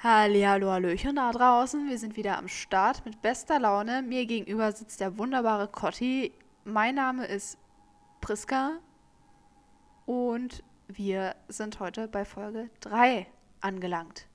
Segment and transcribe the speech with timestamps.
[0.00, 1.88] Hallihallo, Hallöchen da draußen.
[1.88, 4.00] Wir sind wieder am Start mit bester Laune.
[4.00, 6.32] Mir gegenüber sitzt der wunderbare Cotti.
[6.64, 7.58] Mein Name ist
[8.20, 8.78] Priska
[10.06, 13.26] und wir sind heute bei Folge 3
[13.60, 14.28] angelangt.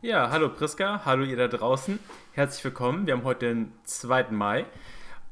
[0.00, 1.98] Ja, hallo Priska, hallo ihr da draußen.
[2.30, 3.04] Herzlich willkommen.
[3.04, 4.28] Wir haben heute den 2.
[4.30, 4.64] Mai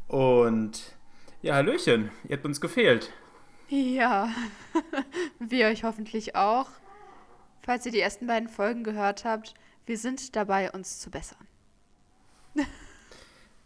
[0.09, 0.97] und
[1.43, 3.13] ja, Hallöchen, ihr habt uns gefehlt.
[3.69, 4.29] Ja,
[5.39, 6.67] wir euch hoffentlich auch.
[7.67, 9.55] Falls ihr die ersten beiden Folgen gehört habt,
[9.87, 11.47] wir sind dabei, uns zu bessern.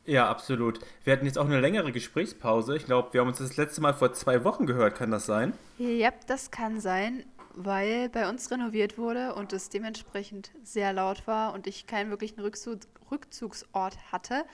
[0.06, 0.80] Ja, absolut.
[1.04, 2.74] Wir hatten jetzt auch eine längere Gesprächspause.
[2.74, 4.96] Ich glaube, wir haben uns das letzte Mal vor zwei Wochen gehört.
[4.96, 5.52] Kann das sein?
[5.78, 7.24] Ja, das kann sein,
[7.54, 12.40] weil bei uns renoviert wurde und es dementsprechend sehr laut war und ich keinen wirklichen
[12.40, 12.80] Rückzug
[13.10, 14.46] Rückzugsort hatte.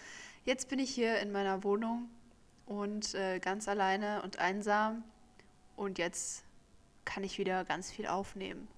[0.45, 2.10] Jetzt bin ich hier in meiner Wohnung
[2.66, 5.04] und äh, ganz alleine und einsam
[5.76, 6.45] und jetzt
[7.04, 8.68] kann ich wieder ganz viel aufnehmen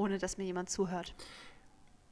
[0.00, 1.14] ohne dass mir jemand zuhört.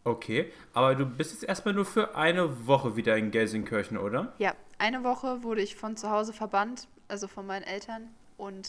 [0.05, 4.33] Okay, aber du bist jetzt erstmal nur für eine Woche wieder in Gelsenkirchen, oder?
[4.39, 8.09] Ja, eine Woche wurde ich von zu Hause verbannt, also von meinen Eltern.
[8.37, 8.69] Und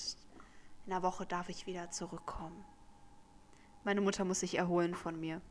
[0.85, 2.63] in einer Woche darf ich wieder zurückkommen.
[3.83, 5.41] Meine Mutter muss sich erholen von mir.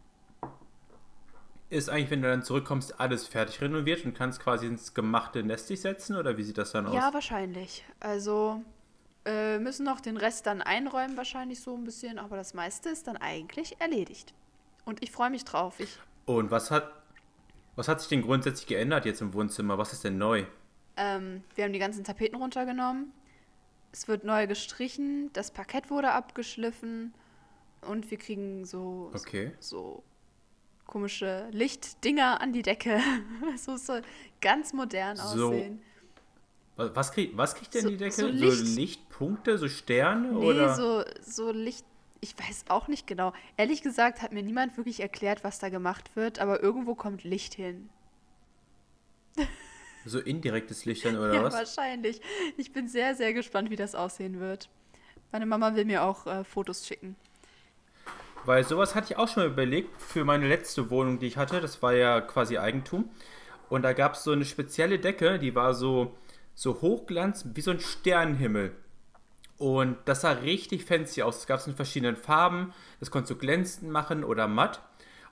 [1.71, 5.69] Ist eigentlich, wenn du dann zurückkommst, alles fertig renoviert und kannst quasi ins gemachte Nest
[5.71, 6.17] dich setzen?
[6.17, 6.95] Oder wie sieht das dann aus?
[6.95, 7.85] Ja, wahrscheinlich.
[8.01, 8.63] Also
[9.29, 13.07] äh, müssen noch den Rest dann einräumen, wahrscheinlich so ein bisschen, aber das meiste ist
[13.07, 14.33] dann eigentlich erledigt.
[14.87, 15.79] Und ich freue mich drauf.
[15.79, 16.91] Ich Und was hat,
[17.77, 19.77] was hat sich denn grundsätzlich geändert jetzt im Wohnzimmer?
[19.77, 20.47] Was ist denn neu?
[20.97, 23.13] Ähm, wir haben die ganzen Tapeten runtergenommen.
[23.93, 27.13] Es wird neu gestrichen, das Parkett wurde abgeschliffen
[27.83, 29.53] und wir kriegen so, okay.
[29.61, 30.03] so, so
[30.87, 32.99] komische Lichtdinger an die Decke.
[33.57, 34.01] so soll
[34.41, 35.83] ganz modern aussehen.
[36.79, 38.13] Was, krieg, was kriegt denn so, die Decke?
[38.13, 38.57] So, Licht.
[38.57, 40.29] so, Lichtpunkte, so Sterne?
[40.33, 40.77] Nee, oder?
[40.77, 41.85] So, so Licht.
[42.21, 43.33] Ich weiß auch nicht genau.
[43.57, 47.55] Ehrlich gesagt hat mir niemand wirklich erklärt, was da gemacht wird, aber irgendwo kommt Licht
[47.55, 47.91] hin.
[50.05, 51.53] So indirektes Licht dann, oder ja, was?
[51.53, 52.23] wahrscheinlich.
[52.57, 54.71] Ich bin sehr, sehr gespannt, wie das aussehen wird.
[55.33, 57.15] Meine Mama will mir auch äh, Fotos schicken.
[58.47, 61.61] Weil sowas hatte ich auch schon mal überlegt für meine letzte Wohnung, die ich hatte.
[61.61, 63.11] Das war ja quasi Eigentum.
[63.69, 66.17] Und da gab es so eine spezielle Decke, die war so
[66.59, 68.73] so Hochglanz wie so ein Sternenhimmel.
[69.59, 71.39] Und das sah richtig fancy aus.
[71.39, 72.73] Es gab es in verschiedenen Farben.
[72.99, 74.83] Das konntest du glänzend machen oder matt.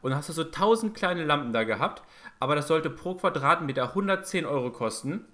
[0.02, 2.04] Und dann hast du so tausend kleine Lampen da gehabt.
[2.38, 5.24] Aber das sollte pro Quadratmeter 110 Euro kosten.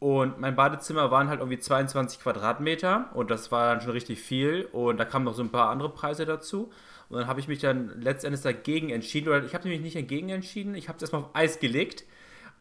[0.00, 3.10] Und mein Badezimmer waren halt irgendwie 22 Quadratmeter.
[3.14, 4.68] Und das war dann schon richtig viel.
[4.72, 6.72] Und da kamen noch so ein paar andere Preise dazu.
[7.10, 9.28] Und dann habe ich mich dann letztendlich dagegen entschieden.
[9.28, 10.74] Oder ich habe mich nicht dagegen entschieden.
[10.74, 12.02] Ich habe es erstmal auf Eis gelegt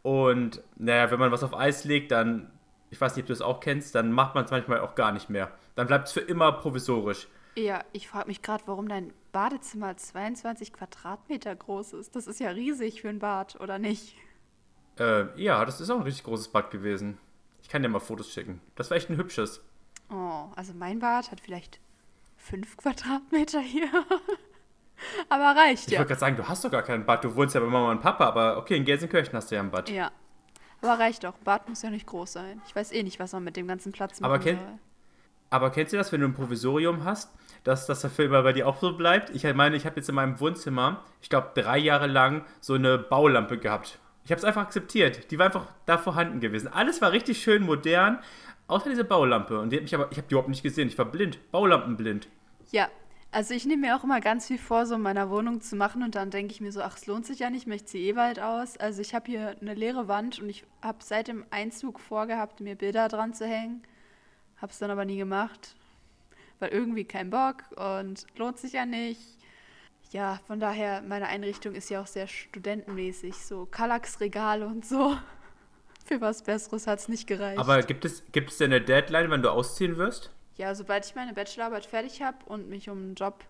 [0.03, 2.51] und naja, wenn man was auf Eis legt, dann,
[2.89, 5.11] ich weiß nicht, ob du das auch kennst, dann macht man es manchmal auch gar
[5.11, 5.51] nicht mehr.
[5.75, 7.27] Dann bleibt es für immer provisorisch.
[7.55, 12.15] Ja, ich frage mich gerade, warum dein Badezimmer 22 Quadratmeter groß ist.
[12.15, 14.15] Das ist ja riesig für ein Bad, oder nicht?
[14.97, 17.17] Äh, ja, das ist auch ein richtig großes Bad gewesen.
[17.61, 18.61] Ich kann dir mal Fotos schicken.
[18.75, 19.61] Das war echt ein hübsches.
[20.09, 21.79] Oh, also mein Bad hat vielleicht
[22.37, 23.89] 5 Quadratmeter hier.
[25.29, 25.93] aber reicht ich ja.
[25.93, 27.23] Ich wollte gerade sagen, du hast doch gar kein Bad.
[27.23, 29.71] Du wohnst ja bei Mama und Papa, aber okay, in Gelsenkirchen hast du ja ein
[29.71, 29.89] Bad.
[29.89, 30.11] Ja.
[30.81, 31.33] Aber reicht doch.
[31.43, 32.61] Bad muss ja nicht groß sein.
[32.67, 34.79] Ich weiß eh nicht, was man mit dem ganzen Platz machen aber kenn soll.
[35.51, 37.29] Aber kennst du das, wenn du ein Provisorium hast,
[37.65, 39.29] dass das dafür immer bei dir auch so bleibt?
[39.31, 42.97] Ich meine, ich habe jetzt in meinem Wohnzimmer, ich glaube, drei Jahre lang so eine
[42.97, 43.99] Baulampe gehabt.
[44.23, 45.29] Ich habe es einfach akzeptiert.
[45.29, 46.69] Die war einfach da vorhanden gewesen.
[46.69, 48.19] Alles war richtig schön modern,
[48.67, 49.59] außer diese Baulampe.
[49.59, 50.87] Und die hat mich aber, ich habe die überhaupt nicht gesehen.
[50.87, 52.29] Ich war blind, Baulampenblind.
[52.71, 52.87] Ja,
[53.31, 56.03] also ich nehme mir auch immer ganz viel vor, so in meiner Wohnung zu machen
[56.03, 58.07] und dann denke ich mir so, ach, es lohnt sich ja nicht, ich möchte sie
[58.07, 58.77] eh bald aus.
[58.77, 62.75] Also ich habe hier eine leere Wand und ich habe seit dem Einzug vorgehabt, mir
[62.75, 63.83] Bilder dran zu hängen.
[64.57, 65.75] Habe es dann aber nie gemacht,
[66.59, 69.21] weil irgendwie kein Bock und lohnt sich ja nicht.
[70.11, 75.15] Ja, von daher, meine Einrichtung ist ja auch sehr studentenmäßig, so Kallax-Regale und so.
[76.05, 77.59] Für was Besseres hat es nicht gereicht.
[77.59, 80.31] Aber gibt es, gibt es denn eine Deadline, wenn du ausziehen wirst?
[80.61, 83.43] Ja, sobald ich meine Bachelorarbeit fertig habe und mich um einen Job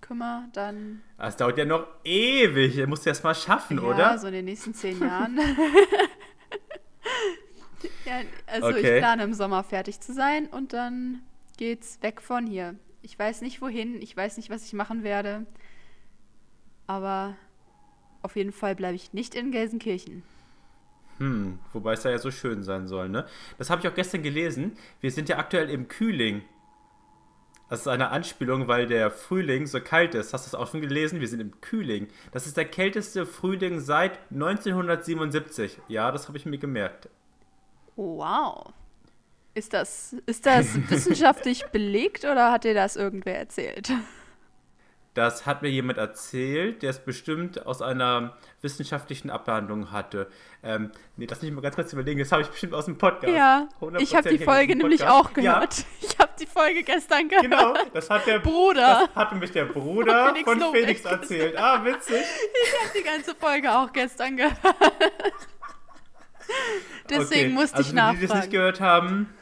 [0.00, 1.02] kümmere, dann.
[1.18, 2.76] Das dauert ja noch ewig.
[2.76, 3.98] Du musst du erst mal schaffen, ja, oder?
[3.98, 5.36] Ja, so in den nächsten zehn Jahren.
[8.06, 8.96] ja, also okay.
[8.96, 11.20] ich plane im Sommer fertig zu sein und dann
[11.58, 12.76] geht's weg von hier.
[13.02, 15.44] Ich weiß nicht wohin, ich weiß nicht, was ich machen werde.
[16.86, 17.36] Aber
[18.22, 20.22] auf jeden Fall bleibe ich nicht in Gelsenkirchen.
[21.18, 23.26] Hm, wobei es da ja so schön sein soll, ne?
[23.58, 24.78] Das habe ich auch gestern gelesen.
[25.02, 26.40] Wir sind ja aktuell im Kühling.
[27.74, 30.32] Das ist eine Anspielung, weil der Frühling so kalt ist.
[30.32, 31.18] Hast du das auch schon gelesen?
[31.18, 32.06] Wir sind im Kühling.
[32.30, 35.80] Das ist der kälteste Frühling seit 1977.
[35.88, 37.08] Ja, das habe ich mir gemerkt.
[37.96, 38.72] Wow.
[39.54, 43.90] Ist das, ist das wissenschaftlich belegt oder hat dir das irgendwer erzählt?
[45.14, 50.26] Das hat mir jemand erzählt, der es bestimmt aus einer wissenschaftlichen Abhandlung hatte.
[50.64, 53.32] Ähm, nee, das nicht mal ganz kurz überlegen, das habe ich bestimmt aus dem Podcast.
[53.32, 53.68] Ja,
[53.98, 55.78] ich habe die Folge nämlich auch gehört.
[55.78, 55.84] Ja.
[56.00, 57.44] Ich habe die Folge gestern gehört.
[57.44, 59.08] Genau, das hat der Bruder.
[59.14, 61.56] Das hat mich der Bruder Felix von Felix erzählt.
[61.56, 62.16] Ah, witzig.
[62.64, 64.56] Ich habe die ganze Folge auch gestern gehört.
[67.08, 68.20] Deswegen okay, musste also ich nachfragen.
[68.20, 69.34] Die, die das nicht gehört haben,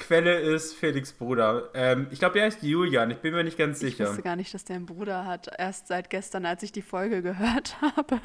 [0.00, 1.70] Quelle ist Felix Bruder.
[1.74, 3.10] Ähm, ich glaube, er heißt Julian.
[3.10, 4.04] Ich bin mir nicht ganz sicher.
[4.04, 5.48] Ich wusste gar nicht, dass der einen Bruder hat.
[5.58, 8.18] Erst seit gestern, als ich die Folge gehört habe.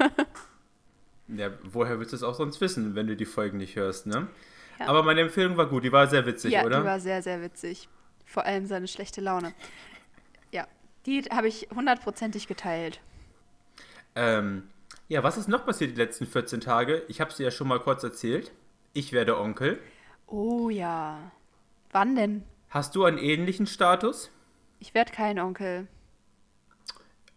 [1.28, 4.26] Ja, woher willst du es auch sonst wissen, wenn du die Folgen nicht hörst, ne?
[4.80, 4.86] Ja.
[4.88, 5.84] Aber meine Empfehlung war gut.
[5.84, 6.76] Die war sehr witzig, ja, oder?
[6.76, 7.88] Ja, die war sehr, sehr witzig.
[8.24, 9.52] Vor allem seine schlechte Laune.
[10.50, 10.66] Ja,
[11.04, 13.00] die habe ich hundertprozentig geteilt.
[14.14, 14.64] Ähm,
[15.08, 17.02] ja, was ist noch passiert die letzten 14 Tage?
[17.08, 18.52] Ich habe es dir ja schon mal kurz erzählt.
[18.94, 19.78] Ich werde Onkel.
[20.26, 21.32] Oh ja.
[21.96, 22.44] Wann denn?
[22.68, 24.30] Hast du einen ähnlichen Status?
[24.80, 25.86] Ich werde kein Onkel.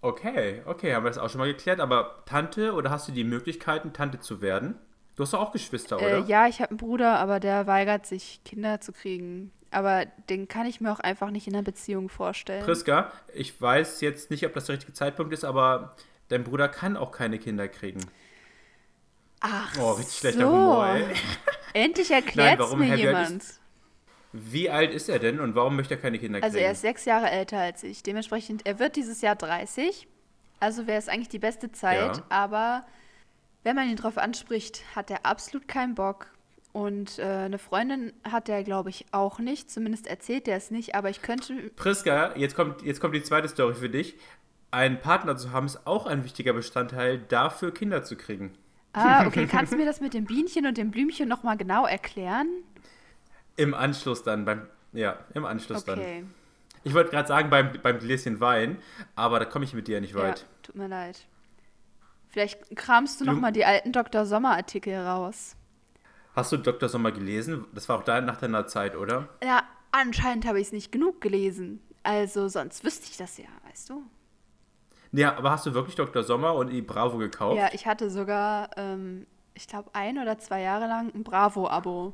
[0.02, 1.80] Okay, okay, haben wir das auch schon mal geklärt.
[1.80, 4.76] Aber Tante oder hast du die Möglichkeiten, Tante zu werden?
[5.16, 6.18] Du hast doch auch Geschwister, äh, oder?
[6.18, 9.54] Äh, ja, ich habe einen Bruder, aber der weigert sich, Kinder zu kriegen.
[9.72, 12.66] Aber den kann ich mir auch einfach nicht in einer Beziehung vorstellen.
[12.66, 15.96] Priska, ich weiß jetzt nicht, ob das der richtige Zeitpunkt ist, aber
[16.28, 18.02] dein Bruder kann auch keine Kinder kriegen.
[19.40, 20.20] Ach, oh, richtig so.
[20.20, 21.06] schlechter Humor, ey.
[21.72, 23.59] Endlich erklärt es mir jemand.
[24.32, 26.46] Wie alt ist er denn und warum möchte er keine Kinder kriegen?
[26.46, 28.04] Also er ist sechs Jahre älter als ich.
[28.04, 30.08] Dementsprechend, er wird dieses Jahr 30.
[30.60, 32.18] Also wäre es eigentlich die beste Zeit.
[32.18, 32.24] Ja.
[32.30, 32.86] Aber
[33.64, 36.28] wenn man ihn darauf anspricht, hat er absolut keinen Bock.
[36.72, 39.72] Und äh, eine Freundin hat er, glaube ich, auch nicht.
[39.72, 40.94] Zumindest erzählt er es nicht.
[40.94, 41.72] Aber ich könnte...
[41.76, 44.16] Priska, jetzt kommt, jetzt kommt die zweite Story für dich.
[44.70, 48.54] Einen Partner zu haben ist auch ein wichtiger Bestandteil, dafür Kinder zu kriegen.
[48.94, 49.48] Ah, okay.
[49.52, 52.48] Kannst du mir das mit dem Bienchen und dem Blümchen nochmal genau erklären?
[53.60, 56.22] Im Anschluss dann, beim, ja, im Anschluss okay.
[56.22, 56.34] dann.
[56.84, 58.80] Ich wollte gerade sagen, beim, beim Gläschen Wein,
[59.16, 60.40] aber da komme ich mit dir nicht weit.
[60.40, 61.28] Ja, tut mir leid.
[62.30, 64.26] Vielleicht kramst du, du nochmal die alten Dr.
[64.26, 65.58] Sommer-Artikel raus.
[66.36, 66.88] Hast du Dr.
[66.88, 67.66] Sommer gelesen?
[67.74, 69.28] Das war auch da nach deiner Zeit, oder?
[69.44, 71.82] Ja, anscheinend habe ich es nicht genug gelesen.
[72.04, 74.04] Also, sonst wüsste ich das ja, weißt du?
[75.12, 76.24] Ja, aber hast du wirklich Dr.
[76.24, 77.58] Sommer und die Bravo gekauft?
[77.58, 82.14] Ja, ich hatte sogar, ähm, ich glaube, ein oder zwei Jahre lang ein Bravo-Abo.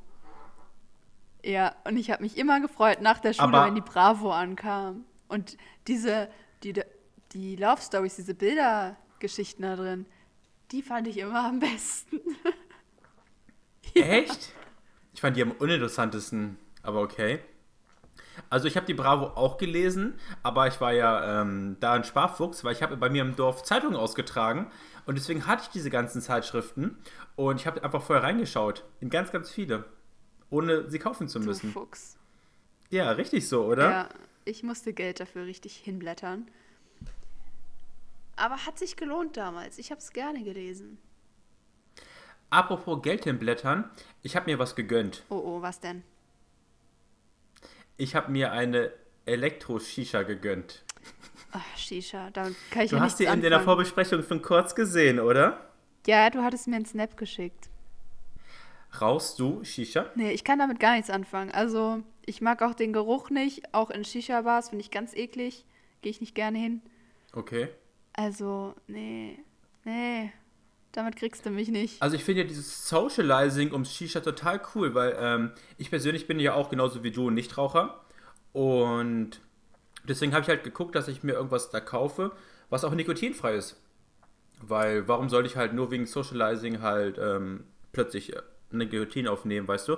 [1.46, 5.06] Ja, und ich habe mich immer gefreut nach der Schule, Aber wenn die Bravo ankam.
[5.28, 6.28] Und diese,
[6.64, 6.74] die,
[7.34, 10.08] die Love Stories, diese Bildergeschichten da drin,
[10.72, 12.20] die fand ich immer am besten.
[13.94, 14.06] ja.
[14.06, 14.54] Echt?
[15.14, 17.40] Ich fand die am uninteressantesten, aber okay.
[18.50, 22.64] Also ich habe die Bravo auch gelesen, aber ich war ja ähm, da ein Sparfuchs,
[22.64, 24.72] weil ich habe bei mir im Dorf Zeitungen ausgetragen
[25.06, 26.98] und deswegen hatte ich diese ganzen Zeitschriften
[27.36, 29.86] und ich habe einfach vorher reingeschaut in ganz, ganz viele
[30.50, 31.74] ohne sie kaufen zu müssen.
[31.74, 32.18] Du Fuchs.
[32.90, 33.90] Ja, richtig so, oder?
[33.90, 34.10] Ja,
[34.46, 36.48] ich musste Geld dafür richtig hinblättern.
[38.36, 39.78] Aber hat sich gelohnt damals.
[39.78, 40.98] Ich habe es gerne gelesen.
[42.50, 43.90] Apropos Geld hinblättern,
[44.22, 45.24] ich habe mir was gegönnt.
[45.30, 46.04] Oh, oh, was denn?
[47.98, 48.92] Ich habe mir eine
[49.26, 50.84] Elektro-Shisha gegönnt.
[51.52, 55.20] Ach, Shisha, da kann ich Du ja hast sie in der Vorbesprechung von kurz gesehen,
[55.20, 55.70] oder?
[56.06, 57.70] Ja, du hattest mir einen Snap geschickt.
[59.02, 60.06] Rauchst du Shisha?
[60.16, 61.52] Nee, ich kann damit gar nichts anfangen.
[61.52, 63.74] Also, ich mag auch den Geruch nicht.
[63.74, 65.66] Auch in Shisha-Bars finde ich ganz eklig.
[66.02, 66.82] Gehe ich nicht gerne hin.
[67.34, 67.70] Okay.
[68.14, 69.40] Also, nee.
[69.84, 70.32] Nee.
[70.92, 72.02] Damit kriegst du mich nicht.
[72.02, 76.40] Also ich finde ja dieses Socializing ums Shisha total cool, weil ähm, ich persönlich bin
[76.40, 78.02] ja auch genauso wie du ein Nichtraucher.
[78.54, 79.42] Und
[80.06, 82.32] deswegen habe ich halt geguckt, dass ich mir irgendwas da kaufe,
[82.70, 83.76] was auch nikotinfrei ist.
[84.62, 88.34] Weil warum soll ich halt nur wegen Socializing halt ähm, plötzlich
[88.72, 89.98] äh, Nikotin aufnehmen, weißt du?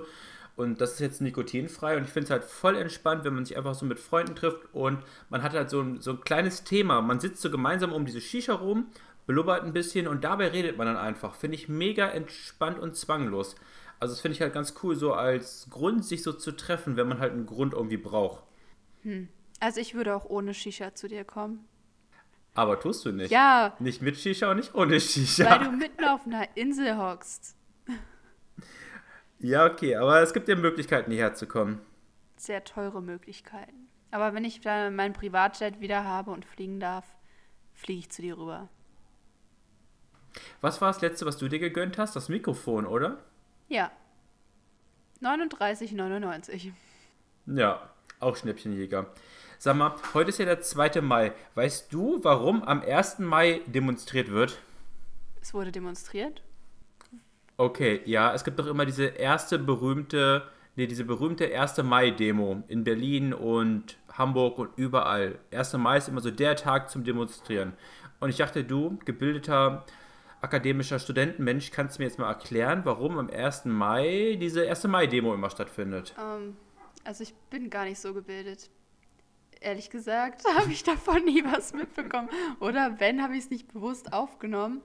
[0.55, 3.55] Und das ist jetzt nikotinfrei und ich finde es halt voll entspannt, wenn man sich
[3.55, 7.01] einfach so mit Freunden trifft und man hat halt so ein, so ein kleines Thema.
[7.01, 8.87] Man sitzt so gemeinsam um diese Shisha rum,
[9.27, 11.35] blubbert ein bisschen und dabei redet man dann einfach.
[11.35, 13.55] Finde ich mega entspannt und zwanglos.
[13.99, 17.07] Also das finde ich halt ganz cool, so als Grund, sich so zu treffen, wenn
[17.07, 18.43] man halt einen Grund irgendwie braucht.
[19.03, 19.27] Hm.
[19.59, 21.67] Also ich würde auch ohne Shisha zu dir kommen.
[22.53, 23.31] Aber tust du nicht.
[23.31, 23.75] Ja.
[23.79, 25.49] Nicht mit Shisha und nicht ohne Shisha.
[25.49, 27.56] Weil du mitten auf einer Insel hockst.
[29.39, 31.81] Ja, okay, aber es gibt ja Möglichkeiten, hierher zu kommen.
[32.37, 33.87] Sehr teure Möglichkeiten.
[34.11, 37.05] Aber wenn ich dann meinen Privatjet wieder habe und fliegen darf,
[37.73, 38.69] fliege ich zu dir rüber.
[40.61, 42.15] Was war das letzte, was du dir gegönnt hast?
[42.15, 43.23] Das Mikrofon, oder?
[43.67, 43.91] Ja.
[45.21, 46.71] 39,99.
[47.47, 47.89] Ja,
[48.19, 49.07] auch Schnäppchenjäger.
[49.59, 51.01] Sag mal, heute ist ja der 2.
[51.01, 51.33] Mai.
[51.55, 53.19] Weißt du, warum am 1.
[53.19, 54.59] Mai demonstriert wird?
[55.41, 56.43] Es wurde demonstriert?
[57.57, 60.43] Okay, ja, es gibt doch immer diese erste berühmte
[60.77, 61.81] Nee, diese berühmte 1.
[61.81, 65.39] Mai-Demo in Berlin und Hamburg und überall.
[65.51, 65.73] 1.
[65.73, 67.73] Mai ist immer so der Tag zum Demonstrieren.
[68.19, 69.85] Und ich dachte, du, gebildeter
[70.39, 73.65] akademischer Studentenmensch, kannst du mir jetzt mal erklären, warum am 1.
[73.65, 74.83] Mai diese 1.
[74.83, 76.13] Mai-Demo immer stattfindet?
[76.19, 76.55] Ähm,
[77.03, 78.69] also ich bin gar nicht so gebildet.
[79.59, 82.29] Ehrlich gesagt habe ich davon nie was mitbekommen.
[82.59, 84.83] Oder wenn, habe ich es nicht bewusst aufgenommen.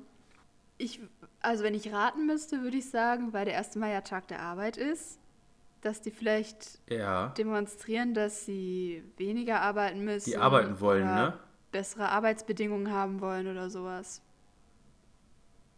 [0.79, 1.01] Ich,
[1.43, 3.79] also wenn ich raten müsste, würde ich sagen, weil der 1.
[3.79, 5.19] Mai ja Tag der Arbeit ist,
[5.81, 10.31] dass die vielleicht Ja, demonstrieren, dass sie weniger arbeiten müssen.
[10.31, 11.39] die arbeiten wollen, ne?
[11.73, 14.21] Bessere Arbeitsbedingungen haben wollen oder sowas.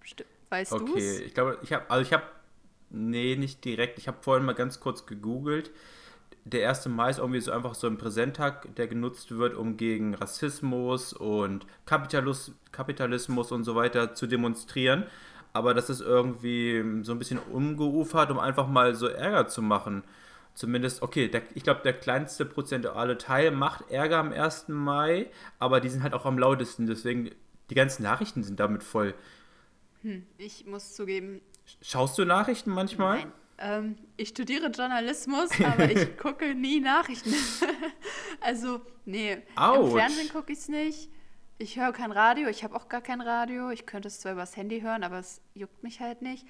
[0.04, 1.20] Sti- Weißt Okay, du's?
[1.20, 2.24] ich glaube, ich habe, also ich habe,
[2.90, 3.98] nee, nicht direkt.
[3.98, 5.70] Ich habe vorhin mal ganz kurz gegoogelt.
[6.44, 6.90] Der 1.
[6.90, 11.66] Mai ist irgendwie so einfach so ein Präsenttag, der genutzt wird, um gegen Rassismus und
[11.86, 15.04] Kapitalus, Kapitalismus und so weiter zu demonstrieren.
[15.54, 20.04] Aber das ist irgendwie so ein bisschen umgeufert, um einfach mal so Ärger zu machen.
[20.52, 24.68] Zumindest, okay, der, ich glaube, der kleinste prozentuale Teil macht Ärger am 1.
[24.68, 26.86] Mai, aber die sind halt auch am lautesten.
[26.86, 27.30] Deswegen,
[27.70, 29.14] die ganzen Nachrichten sind damit voll.
[30.36, 31.40] Ich muss zugeben,
[31.80, 33.18] Schaust du Nachrichten manchmal?
[33.18, 33.32] Nein.
[33.56, 37.32] Ähm, ich studiere Journalismus, aber ich gucke nie Nachrichten.
[38.40, 39.38] also, nee.
[39.54, 39.92] Autsch.
[39.92, 41.10] Im Fernsehen gucke ich es nicht.
[41.58, 42.48] Ich höre kein Radio.
[42.48, 43.70] Ich habe auch gar kein Radio.
[43.70, 46.46] Ich könnte es zwar übers Handy hören, aber es juckt mich halt nicht.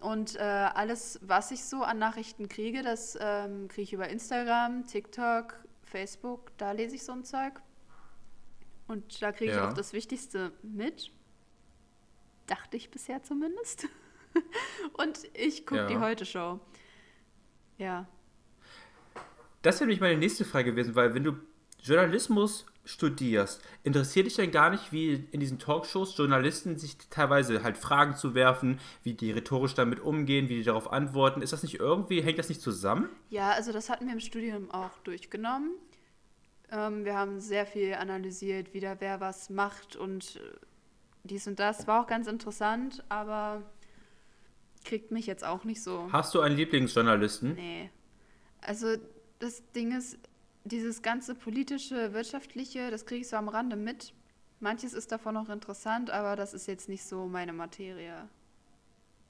[0.00, 4.86] Und äh, alles, was ich so an Nachrichten kriege, das ähm, kriege ich über Instagram,
[4.86, 6.50] TikTok, Facebook.
[6.58, 7.54] Da lese ich so ein Zeug.
[8.86, 9.70] Und da kriege ich Ja.
[9.70, 11.10] auch das Wichtigste mit.
[12.46, 13.86] Dachte ich bisher zumindest.
[14.92, 15.86] Und ich gucke Ja.
[15.86, 16.60] die Heute-Show.
[17.78, 18.06] Ja.
[19.62, 21.36] Das wäre nämlich meine nächste Frage gewesen, weil wenn du
[21.80, 27.78] Journalismus studierst, interessiert dich denn gar nicht, wie in diesen Talkshows Journalisten sich teilweise halt
[27.78, 31.40] Fragen zu werfen, wie die rhetorisch damit umgehen, wie die darauf antworten?
[31.40, 33.08] Ist das nicht irgendwie, hängt das nicht zusammen?
[33.30, 35.70] Ja, also das hatten wir im Studium auch durchgenommen.
[36.70, 40.40] Ähm, wir haben sehr viel analysiert, wie da wer was macht und äh,
[41.24, 41.86] dies und das.
[41.86, 43.62] War auch ganz interessant, aber
[44.84, 46.08] kriegt mich jetzt auch nicht so.
[46.12, 47.54] Hast du einen Lieblingsjournalisten?
[47.54, 47.90] Nee.
[48.60, 48.96] Also
[49.38, 50.18] das Ding ist,
[50.64, 54.14] dieses ganze politische, wirtschaftliche, das kriege ich so am Rande mit.
[54.60, 58.28] Manches ist davon auch interessant, aber das ist jetzt nicht so meine Materie.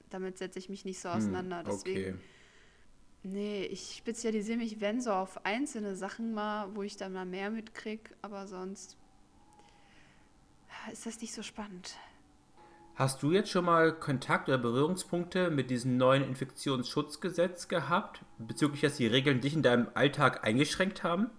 [0.09, 1.63] Damit setze ich mich nicht so auseinander.
[1.63, 2.23] Deswegen, Okay.
[3.23, 7.49] nee, ich spezialisiere mich, wenn so auf einzelne Sachen mal, wo ich dann mal mehr
[7.49, 8.95] mitkriege, aber sonst
[10.91, 11.97] ist das nicht so spannend.
[12.95, 18.95] Hast du jetzt schon mal Kontakt oder Berührungspunkte mit diesem neuen Infektionsschutzgesetz gehabt, bezüglich, dass
[18.95, 21.29] die Regeln dich in deinem Alltag eingeschränkt haben?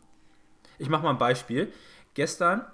[0.76, 1.72] Ich mache mal ein Beispiel.
[2.12, 2.66] Gestern,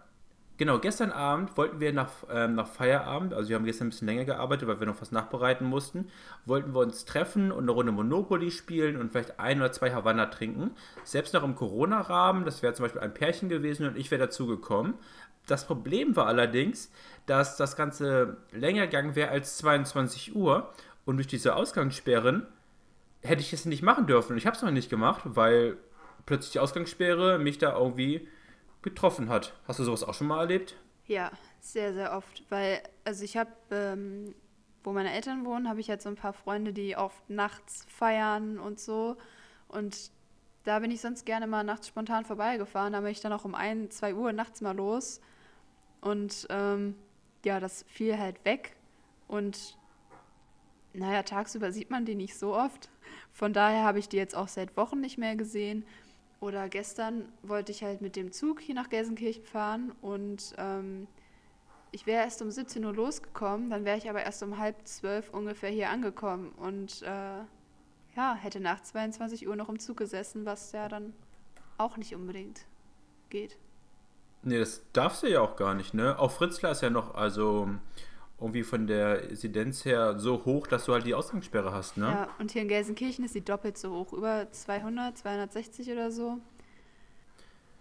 [0.56, 4.08] genau, gestern Abend wollten wir nach, ähm, nach Feierabend, also wir haben gestern ein bisschen
[4.08, 6.08] länger gearbeitet, weil wir noch was nachbereiten mussten,
[6.44, 10.26] wollten wir uns treffen und eine Runde Monopoly spielen und vielleicht ein oder zwei Havanna
[10.26, 10.72] trinken.
[11.04, 14.48] Selbst noch im Corona-Rahmen, das wäre zum Beispiel ein Pärchen gewesen und ich wäre dazu
[14.48, 14.94] gekommen.
[15.46, 16.90] Das Problem war allerdings,
[17.26, 20.72] dass das Ganze länger gegangen wäre als 22 Uhr
[21.04, 22.46] und durch diese Ausgangssperren
[23.22, 24.36] hätte ich es nicht machen dürfen.
[24.36, 25.76] Ich habe es noch nicht gemacht, weil
[26.26, 28.28] plötzlich die Ausgangssperre mich da irgendwie
[28.82, 29.54] getroffen hat.
[29.66, 30.76] Hast du sowas auch schon mal erlebt?
[31.06, 31.30] Ja,
[31.60, 32.44] sehr, sehr oft.
[32.48, 34.34] Weil, also ich habe, ähm,
[34.82, 38.58] wo meine Eltern wohnen, habe ich halt so ein paar Freunde, die oft nachts feiern
[38.58, 39.16] und so.
[39.68, 40.10] Und
[40.64, 42.92] da bin ich sonst gerne mal nachts spontan vorbeigefahren.
[42.92, 45.20] Da bin ich dann auch um 1, 2 Uhr nachts mal los.
[46.02, 46.94] Und ähm,
[47.44, 48.76] ja, das fiel halt weg.
[49.28, 49.78] Und
[50.92, 52.90] naja, tagsüber sieht man die nicht so oft.
[53.32, 55.86] Von daher habe ich die jetzt auch seit Wochen nicht mehr gesehen.
[56.40, 61.06] Oder gestern wollte ich halt mit dem Zug hier nach Gelsenkirchen fahren und ähm,
[61.92, 65.30] ich wäre erst um 17 Uhr losgekommen, dann wäre ich aber erst um halb zwölf
[65.30, 67.44] ungefähr hier angekommen und äh,
[68.16, 71.14] ja, hätte nach 22 Uhr noch im Zug gesessen, was ja dann
[71.78, 72.66] auch nicht unbedingt
[73.30, 73.56] geht.
[74.42, 76.18] Nee, das darfst du ja auch gar nicht, ne?
[76.18, 77.68] Auch Fritzlar ist ja noch, also
[78.40, 82.06] irgendwie von der Inzidenz her so hoch, dass du halt die Ausgangssperre hast, ne?
[82.06, 86.38] Ja, und hier in Gelsenkirchen ist sie doppelt so hoch, über 200, 260 oder so.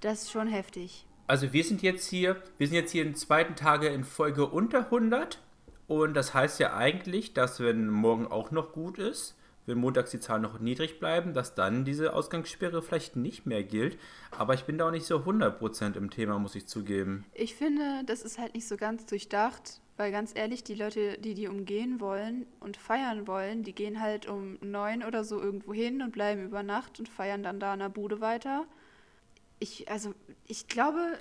[0.01, 1.06] Das ist schon heftig.
[1.25, 4.86] Also wir sind jetzt hier, wir sind jetzt hier in zweiten Tage in Folge unter
[4.86, 5.39] 100
[5.88, 9.36] und das heißt ja eigentlich, dass wenn morgen auch noch gut ist,
[9.71, 13.97] wenn montags die Zahlen noch niedrig bleiben, dass dann diese Ausgangssperre vielleicht nicht mehr gilt.
[14.31, 17.25] Aber ich bin da auch nicht so 100% im Thema, muss ich zugeben.
[17.33, 21.33] Ich finde, das ist halt nicht so ganz durchdacht, weil ganz ehrlich, die Leute, die
[21.33, 26.01] die umgehen wollen und feiern wollen, die gehen halt um neun oder so irgendwo hin
[26.01, 28.65] und bleiben über Nacht und feiern dann da in der Bude weiter.
[29.59, 30.13] Ich, also,
[30.47, 31.17] ich glaube,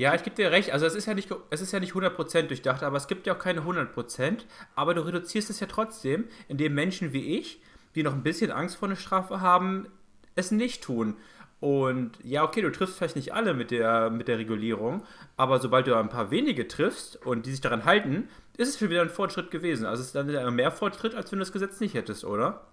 [0.00, 0.70] Ja, ich gebe dir recht.
[0.70, 3.34] Also es ist ja nicht, es ist ja nicht 100% durchdacht, aber es gibt ja
[3.34, 4.46] auch keine 100%.
[4.74, 7.60] Aber du reduzierst es ja trotzdem, indem Menschen wie ich
[7.94, 9.88] die noch ein bisschen Angst vor einer Strafe haben,
[10.36, 11.18] es nicht tun.
[11.60, 15.02] Und ja, okay, du triffst vielleicht nicht alle mit der, mit der Regulierung,
[15.36, 18.88] aber sobald du ein paar wenige triffst und die sich daran halten, ist es schon
[18.88, 19.84] wieder ein Fortschritt gewesen.
[19.84, 22.64] Also es ist dann mehr Fortschritt, als wenn du das Gesetz nicht hättest, oder?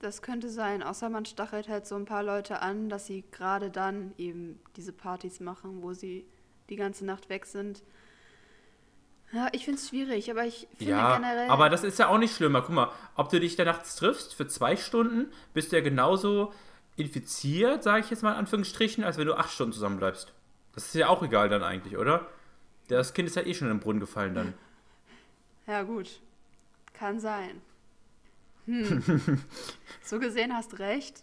[0.00, 3.70] Das könnte sein, außer man stachelt halt so ein paar Leute an, dass sie gerade
[3.70, 6.26] dann eben diese Partys machen, wo sie
[6.72, 7.82] die ganze Nacht weg sind.
[9.32, 11.48] Ja, ich finde es schwierig, aber ich finde ja, generell.
[11.48, 12.62] Aber das ist ja auch nicht schlimmer.
[12.62, 16.52] Guck mal, ob du dich da nachts triffst für zwei Stunden, bist du ja genauso
[16.96, 20.32] infiziert, sage ich jetzt mal in Anführungsstrichen, als wenn du acht Stunden zusammen bleibst.
[20.74, 22.26] Das ist ja auch egal dann eigentlich, oder?
[22.88, 24.54] Das Kind ist ja eh schon in den Brunnen gefallen dann.
[25.64, 26.20] Ja, gut.
[26.92, 27.62] Kann sein.
[28.66, 29.40] Hm.
[30.02, 31.22] so gesehen hast recht.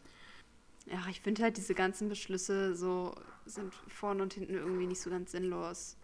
[0.86, 3.16] Ja, ich finde halt diese ganzen Beschlüsse so
[3.50, 5.98] sind vorne und hinten irgendwie nicht so ganz sinnlos.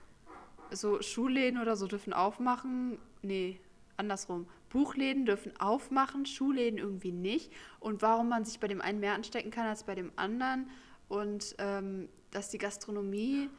[0.71, 2.97] So Schulläden oder so dürfen aufmachen.
[3.21, 3.59] Nee,
[3.97, 4.47] andersrum.
[4.69, 7.51] Buchläden dürfen aufmachen, Schulläden irgendwie nicht.
[7.79, 10.69] Und warum man sich bei dem einen mehr anstecken kann als bei dem anderen.
[11.07, 13.49] Und ähm, dass die Gastronomie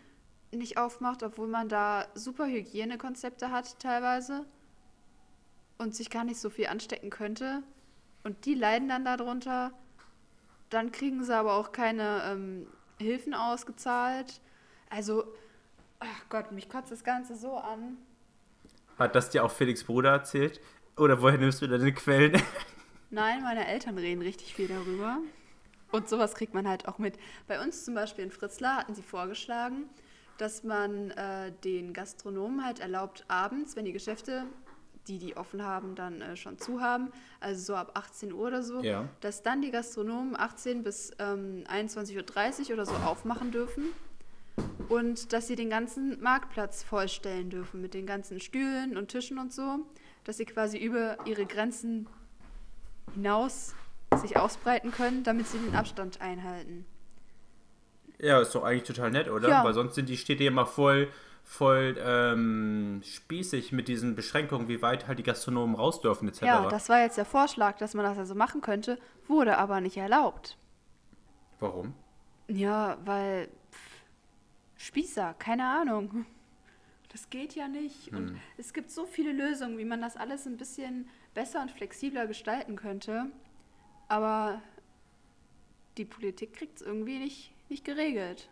[0.52, 4.44] nicht aufmacht, obwohl man da super Hygienekonzepte hat teilweise
[5.78, 7.62] und sich gar nicht so viel anstecken könnte.
[8.24, 9.72] Und die leiden dann darunter.
[10.70, 12.66] Dann kriegen sie aber auch keine ähm,
[12.98, 14.40] Hilfen ausgezahlt.
[14.90, 15.24] Also,
[16.00, 17.96] ach Gott, mich kotzt das Ganze so an.
[18.98, 20.60] Hat das dir auch Felix Bruder erzählt?
[20.96, 22.40] Oder woher nimmst du deine Quellen?
[23.10, 25.18] Nein, meine Eltern reden richtig viel darüber.
[25.92, 27.18] Und sowas kriegt man halt auch mit.
[27.46, 29.84] Bei uns zum Beispiel in Fritzlar hatten sie vorgeschlagen,
[30.38, 34.44] dass man äh, den Gastronomen halt erlaubt, abends, wenn die Geschäfte,
[35.08, 38.62] die die offen haben, dann äh, schon zu haben, also so ab 18 Uhr oder
[38.62, 39.08] so, ja.
[39.20, 43.84] dass dann die Gastronomen 18 bis ähm, 21.30 Uhr oder so aufmachen dürfen
[44.88, 49.52] und dass sie den ganzen Marktplatz vollstellen dürfen mit den ganzen Stühlen und Tischen und
[49.52, 49.80] so,
[50.24, 52.08] dass sie quasi über ihre Grenzen
[53.14, 53.74] hinaus
[54.14, 56.86] sich ausbreiten können, damit sie den Abstand einhalten.
[58.18, 59.48] Ja, ist doch eigentlich total nett, oder?
[59.48, 59.64] Ja.
[59.64, 61.08] Weil sonst sind die Städte ja immer voll,
[61.46, 66.42] voll ähm, spießig mit diesen Beschränkungen, wie weit halt die Gastronomen raus dürfen, etc.
[66.42, 69.96] Ja, das war jetzt der Vorschlag, dass man das also machen könnte, wurde aber nicht
[69.96, 70.58] erlaubt.
[71.60, 71.94] Warum?
[72.48, 73.48] Ja, weil
[74.76, 76.26] Spießer, keine Ahnung.
[77.12, 78.10] Das geht ja nicht.
[78.10, 78.16] Hm.
[78.16, 82.26] Und es gibt so viele Lösungen, wie man das alles ein bisschen besser und flexibler
[82.26, 83.26] gestalten könnte.
[84.08, 84.60] Aber
[85.96, 88.50] die Politik kriegt es irgendwie nicht, nicht geregelt.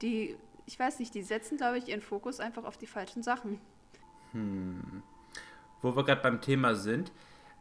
[0.00, 3.60] Die, ich weiß nicht, die setzen, glaube ich, ihren Fokus einfach auf die falschen Sachen.
[4.32, 5.02] Hm.
[5.82, 7.12] Wo wir gerade beim Thema sind,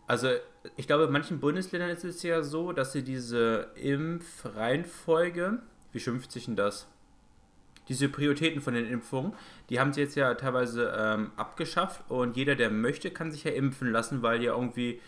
[0.08, 0.30] also
[0.76, 5.60] ich glaube, in manchen Bundesländern ist es ja so, dass sie diese Impfreihenfolge,
[5.92, 6.88] wie schimpft sich denn das?
[7.88, 9.34] diese Prioritäten von den Impfungen,
[9.70, 13.52] die haben sie jetzt ja teilweise ähm, abgeschafft und jeder, der möchte, kann sich ja
[13.52, 15.00] impfen lassen, weil ja irgendwie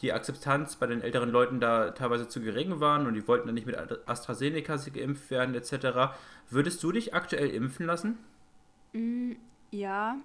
[0.00, 3.54] die Akzeptanz bei den älteren Leuten da teilweise zu gering waren und die wollten dann
[3.54, 3.76] nicht mit
[4.06, 6.14] AstraZeneca geimpft werden etc.
[6.50, 8.18] Würdest du dich aktuell impfen lassen?
[8.92, 9.32] Mm,
[9.70, 10.16] ja.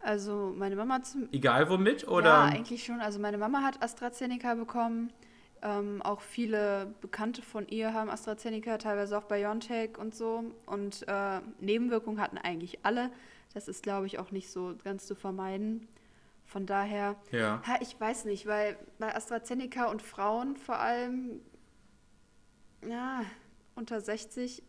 [0.00, 1.28] Also meine Mama zum.
[1.32, 2.28] Egal womit oder?
[2.28, 3.00] Ja, eigentlich schon.
[3.00, 5.12] Also meine Mama hat AstraZeneca bekommen.
[5.60, 10.44] Ähm, auch viele Bekannte von ihr haben AstraZeneca, teilweise auch BioNTech und so.
[10.66, 13.10] Und äh, Nebenwirkungen hatten eigentlich alle.
[13.54, 15.88] Das ist, glaube ich, auch nicht so ganz zu vermeiden.
[16.48, 17.62] Von daher, ja.
[17.66, 17.78] ja.
[17.80, 21.42] ich weiß nicht, weil bei AstraZeneca und Frauen vor allem,
[22.86, 23.22] ja,
[23.74, 24.62] unter 60,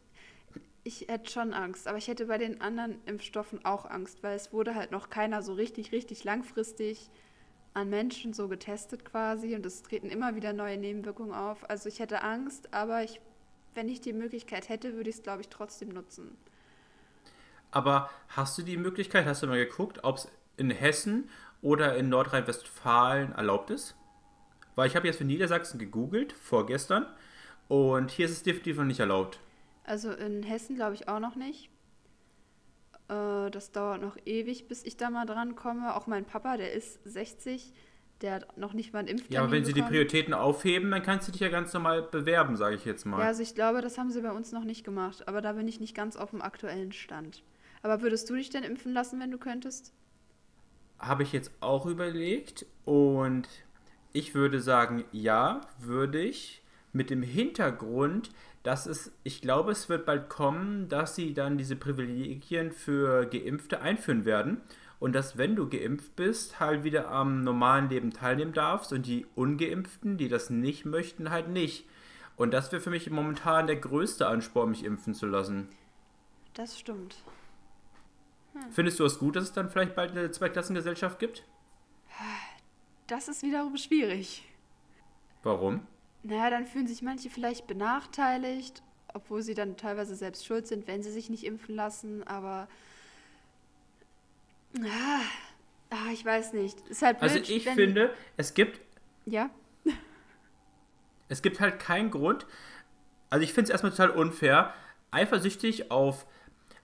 [0.84, 1.88] ich hätte schon Angst.
[1.88, 5.42] Aber ich hätte bei den anderen Impfstoffen auch Angst, weil es wurde halt noch keiner
[5.42, 7.10] so richtig, richtig langfristig
[7.74, 11.70] an Menschen so getestet quasi und es treten immer wieder neue Nebenwirkungen auf.
[11.70, 13.22] Also ich hätte Angst, aber ich,
[13.74, 16.36] wenn ich die Möglichkeit hätte, würde ich es, glaube ich, trotzdem nutzen.
[17.72, 21.30] Aber hast du die Möglichkeit, hast du mal geguckt, ob es in Hessen
[21.62, 23.96] oder in Nordrhein-Westfalen erlaubt ist?
[24.76, 27.06] Weil ich habe jetzt für Niedersachsen gegoogelt, vorgestern,
[27.68, 29.40] und hier ist es definitiv noch nicht erlaubt.
[29.84, 31.70] Also in Hessen glaube ich auch noch nicht.
[33.10, 35.96] Äh, das dauert noch ewig, bis ich da mal dran komme.
[35.96, 37.74] Auch mein Papa, der ist 60,
[38.22, 41.04] der hat noch nicht mal einen Impftermin Ja, aber wenn sie die Prioritäten aufheben, dann
[41.04, 43.20] kannst du dich ja ganz normal bewerben, sage ich jetzt mal.
[43.20, 45.28] Ja, also ich glaube, das haben sie bei uns noch nicht gemacht.
[45.28, 47.44] Aber da bin ich nicht ganz auf dem aktuellen Stand.
[47.82, 49.94] Aber würdest du dich denn impfen lassen, wenn du könntest?
[51.00, 53.48] Habe ich jetzt auch überlegt und
[54.12, 56.62] ich würde sagen, ja, würde ich.
[56.92, 58.32] Mit dem Hintergrund,
[58.64, 63.82] dass es, ich glaube, es wird bald kommen, dass sie dann diese Privilegien für Geimpfte
[63.82, 64.62] einführen werden
[65.00, 69.26] und dass, wenn du geimpft bist, halt wieder am normalen Leben teilnehmen darfst und die
[69.36, 71.86] Ungeimpften, die das nicht möchten, halt nicht.
[72.36, 75.70] Und das wäre für mich momentan der größte Ansporn, mich impfen zu lassen.
[76.54, 77.18] Das stimmt.
[78.64, 78.72] Hm.
[78.72, 81.44] Findest du es gut, dass es dann vielleicht bald eine Zweiklassengesellschaft gibt?
[83.08, 84.44] Das ist wiederum schwierig.
[85.44, 85.88] Warum?
[86.22, 91.02] Naja, dann fühlen sich manche vielleicht benachteiligt, obwohl sie dann teilweise selbst schuld sind, wenn
[91.02, 92.68] sie sich nicht impfen lassen, aber.
[94.80, 95.22] Ah,
[95.90, 96.80] ah ich weiß nicht.
[96.88, 98.80] Ist halt blöd, also ich wenn, finde, es gibt.
[99.26, 99.50] Ja.
[101.30, 102.46] Es gibt halt keinen Grund.
[103.30, 104.74] Also ich finde es erstmal total unfair,
[105.12, 106.26] eifersüchtig auf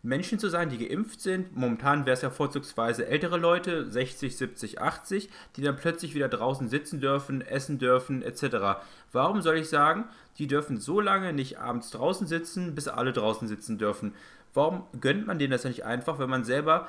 [0.05, 1.55] Menschen zu sein, die geimpft sind.
[1.55, 6.69] Momentan wäre es ja vorzugsweise ältere Leute, 60, 70, 80, die dann plötzlich wieder draußen
[6.69, 8.79] sitzen dürfen, essen dürfen, etc.
[9.11, 10.05] Warum soll ich sagen,
[10.37, 14.13] die dürfen so lange nicht abends draußen sitzen, bis alle draußen sitzen dürfen?
[14.53, 16.87] Warum gönnt man denen das ja nicht einfach, wenn man selber,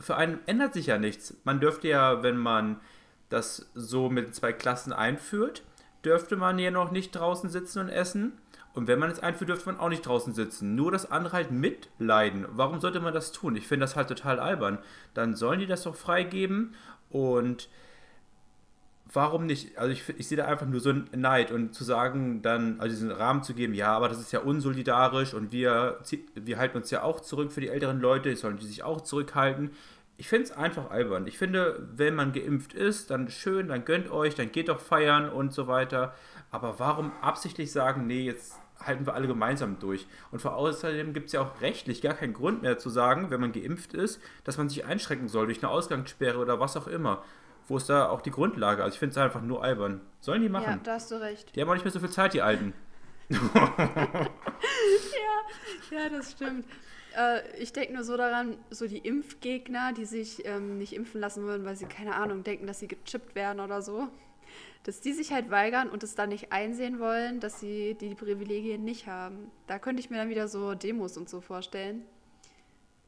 [0.00, 1.34] für einen ändert sich ja nichts.
[1.44, 2.80] Man dürfte ja, wenn man
[3.28, 5.62] das so mit zwei Klassen einführt,
[6.04, 8.32] dürfte man ja noch nicht draußen sitzen und essen.
[8.76, 10.74] Und wenn man es einführt, dürfte man auch nicht draußen sitzen.
[10.74, 12.44] Nur das andere halt mitleiden.
[12.50, 13.56] Warum sollte man das tun?
[13.56, 14.78] Ich finde das halt total albern.
[15.14, 16.74] Dann sollen die das doch freigeben
[17.08, 17.70] und
[19.10, 19.78] warum nicht?
[19.78, 22.94] Also ich, ich sehe da einfach nur so einen Neid und zu sagen, dann, also
[22.94, 25.98] diesen Rahmen zu geben, ja, aber das ist ja unsolidarisch und wir,
[26.34, 29.70] wir halten uns ja auch zurück für die älteren Leute, sollen die sich auch zurückhalten.
[30.18, 31.26] Ich finde es einfach albern.
[31.26, 35.30] Ich finde, wenn man geimpft ist, dann schön, dann gönnt euch, dann geht doch feiern
[35.30, 36.14] und so weiter.
[36.50, 40.06] Aber warum absichtlich sagen, nee, jetzt halten wir alle gemeinsam durch.
[40.30, 43.40] Und vor außerdem gibt es ja auch rechtlich gar keinen Grund mehr zu sagen, wenn
[43.40, 47.22] man geimpft ist, dass man sich einschränken soll durch eine Ausgangssperre oder was auch immer.
[47.68, 48.84] Wo ist da auch die Grundlage?
[48.84, 50.00] Also ich finde es einfach nur albern.
[50.20, 50.64] Sollen die machen?
[50.64, 51.54] Ja, da hast du recht.
[51.56, 52.74] Die haben auch nicht mehr so viel Zeit, die Alten.
[53.30, 53.38] ja,
[55.90, 56.64] ja, das stimmt.
[57.16, 61.42] Äh, ich denke nur so daran, so die Impfgegner, die sich ähm, nicht impfen lassen
[61.44, 64.08] würden, weil sie, keine Ahnung, denken, dass sie gechippt werden oder so
[64.84, 68.84] dass die sich halt weigern und es dann nicht einsehen wollen, dass sie die Privilegien
[68.84, 69.50] nicht haben.
[69.66, 72.04] Da könnte ich mir dann wieder so Demos und so vorstellen.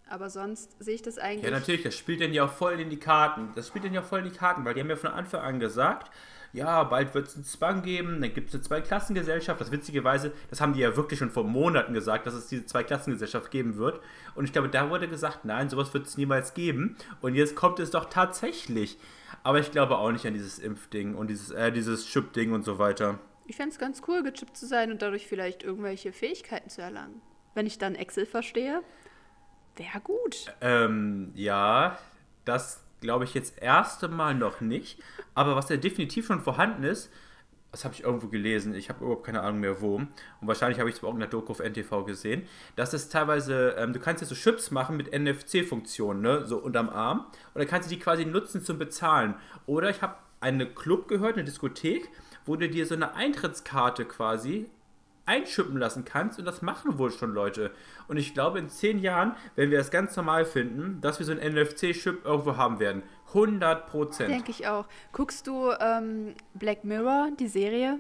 [0.09, 1.45] Aber sonst sehe ich das eigentlich.
[1.45, 3.51] Ja, natürlich, das spielt denn ja auch voll in die Karten.
[3.55, 5.43] Das spielt denn ja auch voll in die Karten, weil die haben ja von Anfang
[5.43, 6.11] an gesagt,
[6.53, 9.61] ja, bald wird es einen Zwang geben, dann gibt es eine Zweiklassengesellschaft.
[9.61, 13.51] Das witzigerweise, das haben die ja wirklich schon vor Monaten gesagt, dass es diese Zweiklassengesellschaft
[13.51, 14.01] geben wird.
[14.35, 16.97] Und ich glaube, da wurde gesagt, nein, sowas wird es niemals geben.
[17.21, 18.99] Und jetzt kommt es doch tatsächlich.
[19.49, 22.79] Aber ich glaube auch nicht an dieses Impfding und dieses, äh, dieses Chip-Ding und so
[22.79, 23.19] weiter.
[23.47, 27.23] Ich fände es ganz cool, gechippt zu sein und dadurch vielleicht irgendwelche Fähigkeiten zu erlangen.
[27.55, 28.83] Wenn ich dann Excel verstehe,
[29.77, 30.55] wäre gut.
[30.61, 31.97] Ähm, ja,
[32.45, 35.03] das glaube ich jetzt erste Mal noch nicht.
[35.35, 37.11] Aber was ja definitiv schon vorhanden ist,
[37.71, 39.97] das habe ich irgendwo gelesen, ich habe überhaupt keine Ahnung mehr wo.
[39.97, 42.47] Und wahrscheinlich habe ich es bei irgendeiner Doku auf NTV gesehen.
[42.77, 46.47] dass es teilweise, ähm, du kannst ja so Chips machen mit NFC-Funktionen, ne?
[46.47, 47.27] so unterm Arm.
[47.55, 49.35] Und dann kannst du die quasi nutzen zum Bezahlen.
[49.67, 52.09] Oder ich habe eine Club gehört, eine Diskothek,
[52.47, 54.71] wo du dir so eine Eintrittskarte quasi
[55.29, 57.71] einschippen lassen kannst und das machen wohl schon Leute.
[58.09, 61.33] Und ich glaube, in zehn Jahren, wenn wir das ganz normal finden, dass wir so
[61.33, 63.03] ein NFC-Chip irgendwo haben werden.
[63.29, 64.31] 100 Prozent.
[64.31, 64.87] Denke ich auch.
[65.13, 67.99] Guckst du ähm, Black Mirror, die Serie?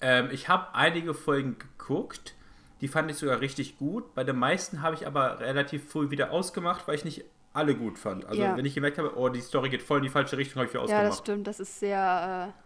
[0.00, 2.34] Ähm, ich habe einige Folgen geguckt.
[2.80, 4.14] Die fand ich sogar richtig gut.
[4.14, 7.98] Bei den meisten habe ich aber relativ früh wieder ausgemacht, weil ich nicht alle gut
[7.98, 8.26] fand.
[8.26, 8.56] Also ja.
[8.56, 10.74] wenn ich gemerkt habe, oh, die Story geht voll in die falsche Richtung, habe ich
[10.74, 11.02] wieder ausgemacht.
[11.02, 11.46] Ja, das stimmt.
[11.46, 12.65] Das ist sehr äh,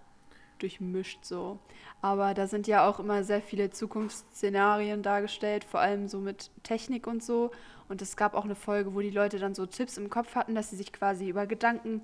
[0.63, 1.59] durchmischt so.
[2.03, 7.07] Aber da sind ja auch immer sehr viele Zukunftsszenarien dargestellt, vor allem so mit Technik
[7.07, 7.51] und so.
[7.89, 10.55] Und es gab auch eine Folge, wo die Leute dann so Tipps im Kopf hatten,
[10.55, 12.01] dass sie sich quasi über Gedanken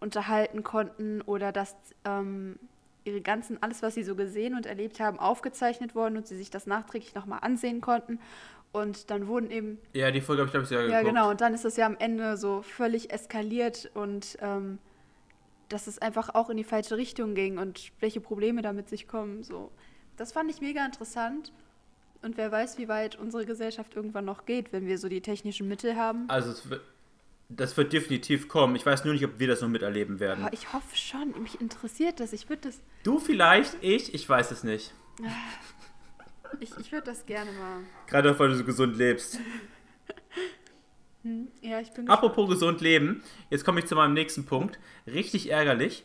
[0.00, 2.58] unterhalten konnten oder dass ähm,
[3.04, 6.50] ihre ganzen, alles, was sie so gesehen und erlebt haben, aufgezeichnet worden und sie sich
[6.50, 8.18] das nachträglich nochmal ansehen konnten.
[8.72, 9.78] Und dann wurden eben.
[9.92, 11.14] Ja, die Folge habe ich, glaube ich, sehr Ja, geguckt.
[11.14, 11.30] genau.
[11.30, 14.78] Und dann ist das ja am Ende so völlig eskaliert und ähm,
[15.74, 19.42] dass es einfach auch in die falsche Richtung ging und welche Probleme damit sich kommen.
[19.42, 19.72] So.
[20.16, 21.52] Das fand ich mega interessant.
[22.22, 25.66] Und wer weiß, wie weit unsere Gesellschaft irgendwann noch geht, wenn wir so die technischen
[25.66, 26.26] Mittel haben.
[26.28, 26.54] Also
[27.48, 28.76] das wird definitiv kommen.
[28.76, 30.44] Ich weiß nur nicht, ob wir das noch miterleben werden.
[30.44, 31.34] Aber ich hoffe schon.
[31.42, 32.32] Mich interessiert das.
[32.32, 32.80] Ich würde das.
[33.02, 34.94] Du vielleicht, ich, ich weiß es nicht.
[36.60, 37.80] Ich, ich würde das gerne mal.
[38.06, 39.40] Gerade weil du so gesund lebst.
[41.24, 44.78] Hm, ja, ich bin Apropos gesund leben, jetzt komme ich zu meinem nächsten Punkt.
[45.06, 46.04] Richtig ärgerlich.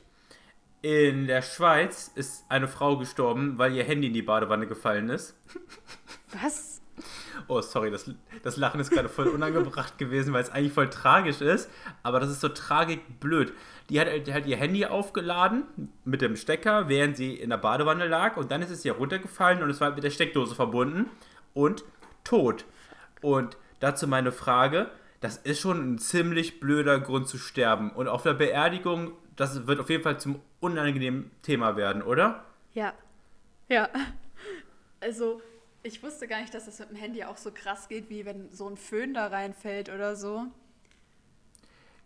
[0.81, 5.35] In der Schweiz ist eine Frau gestorben, weil ihr Handy in die Badewanne gefallen ist.
[6.41, 6.81] Was?
[7.47, 8.09] Oh, sorry, das,
[8.43, 11.69] das Lachen ist gerade voll unangebracht gewesen, weil es eigentlich voll tragisch ist.
[12.01, 13.51] Aber das ist so tragisch blöd.
[13.89, 15.63] Die hat, die hat ihr Handy aufgeladen
[16.05, 18.37] mit dem Stecker, während sie in der Badewanne lag.
[18.37, 21.09] Und dann ist es ihr runtergefallen und es war mit der Steckdose verbunden
[21.53, 21.83] und
[22.23, 22.63] tot.
[23.21, 27.91] Und dazu meine Frage: Das ist schon ein ziemlich blöder Grund zu sterben.
[27.91, 32.43] Und auf der Beerdigung das wird auf jeden Fall zum unangenehmen Thema werden, oder?
[32.73, 32.93] Ja.
[33.69, 33.89] Ja.
[34.99, 35.41] Also,
[35.81, 38.51] ich wusste gar nicht, dass das mit dem Handy auch so krass geht, wie wenn
[38.51, 40.47] so ein Föhn da reinfällt oder so.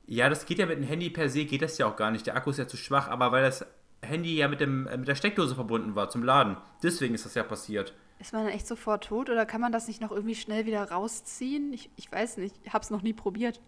[0.06, 2.28] Ja, das geht ja mit dem Handy per se, geht das ja auch gar nicht.
[2.28, 3.66] Der Akku ist ja zu schwach, aber weil das
[4.04, 6.58] Handy ja mit, dem, äh, mit der Steckdose verbunden war zum Laden.
[6.84, 7.96] Deswegen ist das ja passiert.
[8.24, 10.90] Ist man dann echt sofort tot oder kann man das nicht noch irgendwie schnell wieder
[10.90, 11.74] rausziehen?
[11.74, 13.60] Ich, ich weiß nicht, ich habe es noch nie probiert.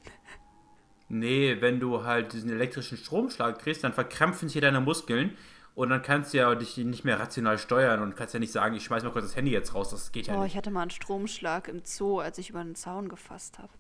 [1.10, 5.36] Nee, wenn du halt diesen elektrischen Stromschlag kriegst, dann verkrampfen sich deine Muskeln
[5.76, 8.76] und dann kannst du ja dich nicht mehr rational steuern und kannst ja nicht sagen,
[8.76, 10.54] ich schmeiß mal kurz das Handy jetzt raus, das geht ja Oh, nicht.
[10.54, 13.74] ich hatte mal einen Stromschlag im Zoo, als ich über den Zaun gefasst habe.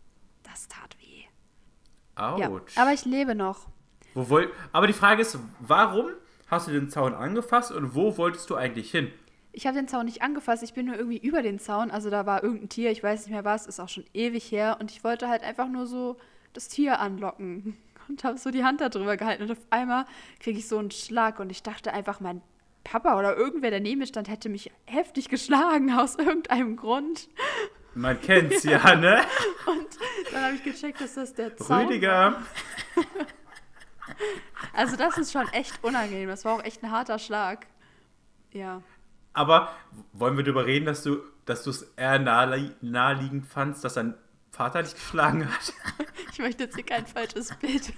[0.43, 1.23] Das tat weh.
[2.17, 2.77] Ja, Autsch.
[2.77, 3.69] aber ich lebe noch.
[4.13, 6.07] Wo woll aber die Frage ist, warum
[6.47, 9.09] hast du den Zaun angefasst und wo wolltest du eigentlich hin?
[9.55, 11.89] Ich habe den Zaun nicht angefasst, ich bin nur irgendwie über den Zaun.
[11.89, 14.77] Also da war irgendein Tier, ich weiß nicht mehr was, ist auch schon ewig her.
[14.81, 16.17] Und ich wollte halt einfach nur so
[16.51, 17.77] das Tier anlocken
[18.09, 19.43] und habe so die Hand da drüber gehalten.
[19.43, 20.05] Und auf einmal
[20.41, 22.41] kriege ich so einen Schlag und ich dachte einfach, mein
[22.83, 27.29] Papa oder irgendwer, der neben mir stand, hätte mich heftig geschlagen aus irgendeinem Grund.
[27.93, 29.21] Man kennt's ja, ne?
[29.65, 29.87] Und
[30.33, 31.85] dann habe ich gecheckt, dass das der Zaun war.
[31.85, 32.43] Rüdiger.
[34.73, 36.27] Also das ist schon echt unangenehm.
[36.27, 37.65] Das war auch echt ein harter Schlag.
[38.51, 38.81] Ja.
[39.35, 39.71] Aber
[40.13, 44.15] wollen wir darüber reden, dass du dass du es eher nahe, naheliegend fandst, dass dein
[44.49, 45.73] Vater dich geschlagen hat?
[46.31, 47.93] Ich möchte jetzt hier kein falsches Bild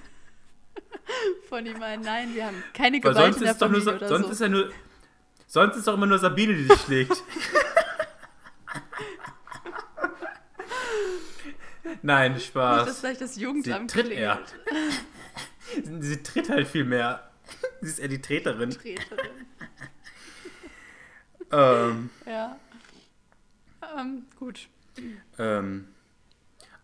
[1.49, 2.01] von ihm malen.
[2.01, 4.31] Nein, wir haben keine Weil Gewalt sonst in der ist doch nur oder sonst so.
[4.33, 4.69] ist ja nur
[5.47, 7.13] sonst ist doch immer nur Sabine, die dich schlägt.
[12.03, 12.99] Nein, Nicht, dass Spaß.
[12.99, 14.39] vielleicht das Sie Jugendamt tritt eher.
[15.73, 16.03] klingelt.
[16.03, 17.31] Sie tritt halt viel mehr.
[17.81, 18.69] Sie ist eher die Treterin.
[18.71, 19.36] Treterin.
[21.51, 22.57] Ähm, Ja.
[23.97, 24.67] Ähm, gut.
[25.37, 25.87] ähm,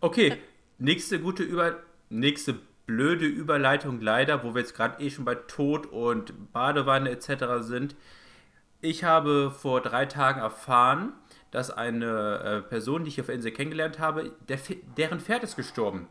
[0.00, 0.38] okay,
[0.78, 5.86] nächste gute Über nächste blöde Überleitung leider, wo wir jetzt gerade eh schon bei Tod
[5.86, 7.60] und Badewanne etc.
[7.60, 7.96] sind.
[8.80, 11.12] Ich habe vor drei Tagen erfahren,
[11.50, 14.58] dass eine äh, Person, die ich auf der Insel kennengelernt habe, der,
[14.96, 16.08] deren Pferd ist gestorben.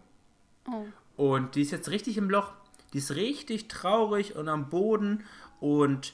[0.68, 0.86] Oh.
[1.16, 2.54] Und die ist jetzt richtig im Loch.
[2.94, 5.24] Die ist richtig traurig und am Boden.
[5.60, 6.13] Und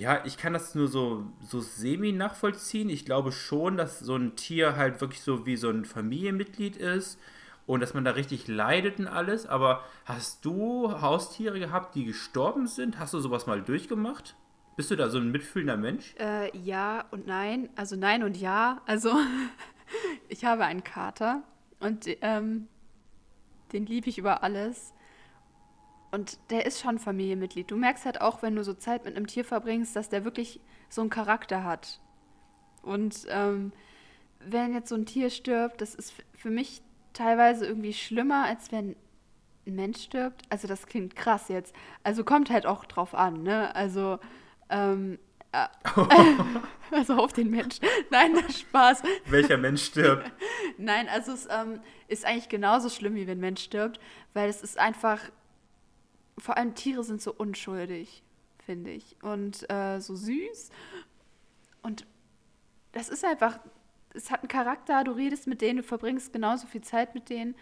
[0.00, 2.88] ja, ich kann das nur so, so semi nachvollziehen.
[2.88, 7.18] Ich glaube schon, dass so ein Tier halt wirklich so wie so ein Familienmitglied ist.
[7.66, 9.46] Und dass man da richtig leidet und alles.
[9.46, 13.00] Aber hast du Haustiere gehabt, die gestorben sind?
[13.00, 14.36] Hast du sowas mal durchgemacht?
[14.76, 16.14] Bist du da so ein mitfühlender Mensch?
[16.18, 17.68] Äh, ja und nein.
[17.74, 18.82] Also nein und ja.
[18.86, 19.10] Also
[20.28, 21.42] ich habe einen Kater
[21.80, 22.68] und ähm,
[23.72, 24.92] den liebe ich über alles.
[26.16, 27.70] Und der ist schon Familienmitglied.
[27.70, 30.60] Du merkst halt auch, wenn du so Zeit mit einem Tier verbringst, dass der wirklich
[30.88, 32.00] so einen Charakter hat.
[32.80, 33.70] Und ähm,
[34.40, 36.80] wenn jetzt so ein Tier stirbt, das ist für mich
[37.12, 38.96] teilweise irgendwie schlimmer, als wenn
[39.66, 40.40] ein Mensch stirbt.
[40.48, 41.74] Also das klingt krass jetzt.
[42.02, 43.74] Also kommt halt auch drauf an, ne?
[43.74, 44.18] Also,
[44.70, 45.18] ähm,
[45.52, 45.66] äh,
[46.92, 47.76] also auf den Mensch.
[48.10, 49.02] Nein, Spaß.
[49.26, 50.32] Welcher Mensch stirbt?
[50.78, 54.00] Nein, also es ähm, ist eigentlich genauso schlimm, wie wenn ein Mensch stirbt,
[54.32, 55.20] weil es ist einfach,
[56.38, 58.22] vor allem Tiere sind so unschuldig,
[58.64, 60.70] finde ich, und äh, so süß.
[61.82, 62.06] Und
[62.92, 63.58] das ist einfach,
[64.14, 67.54] es hat einen Charakter, du redest mit denen, du verbringst genauso viel Zeit mit denen.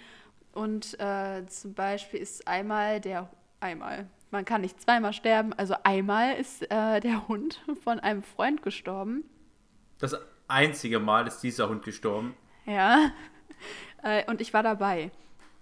[0.53, 3.29] Und äh, zum Beispiel ist einmal der,
[3.61, 8.63] einmal, man kann nicht zweimal sterben, also einmal ist äh, der Hund von einem Freund
[8.63, 9.25] gestorben.
[9.99, 10.17] Das
[10.49, 12.37] einzige Mal ist dieser Hund gestorben.
[12.67, 13.13] Ja,
[14.03, 15.11] äh, und ich war dabei.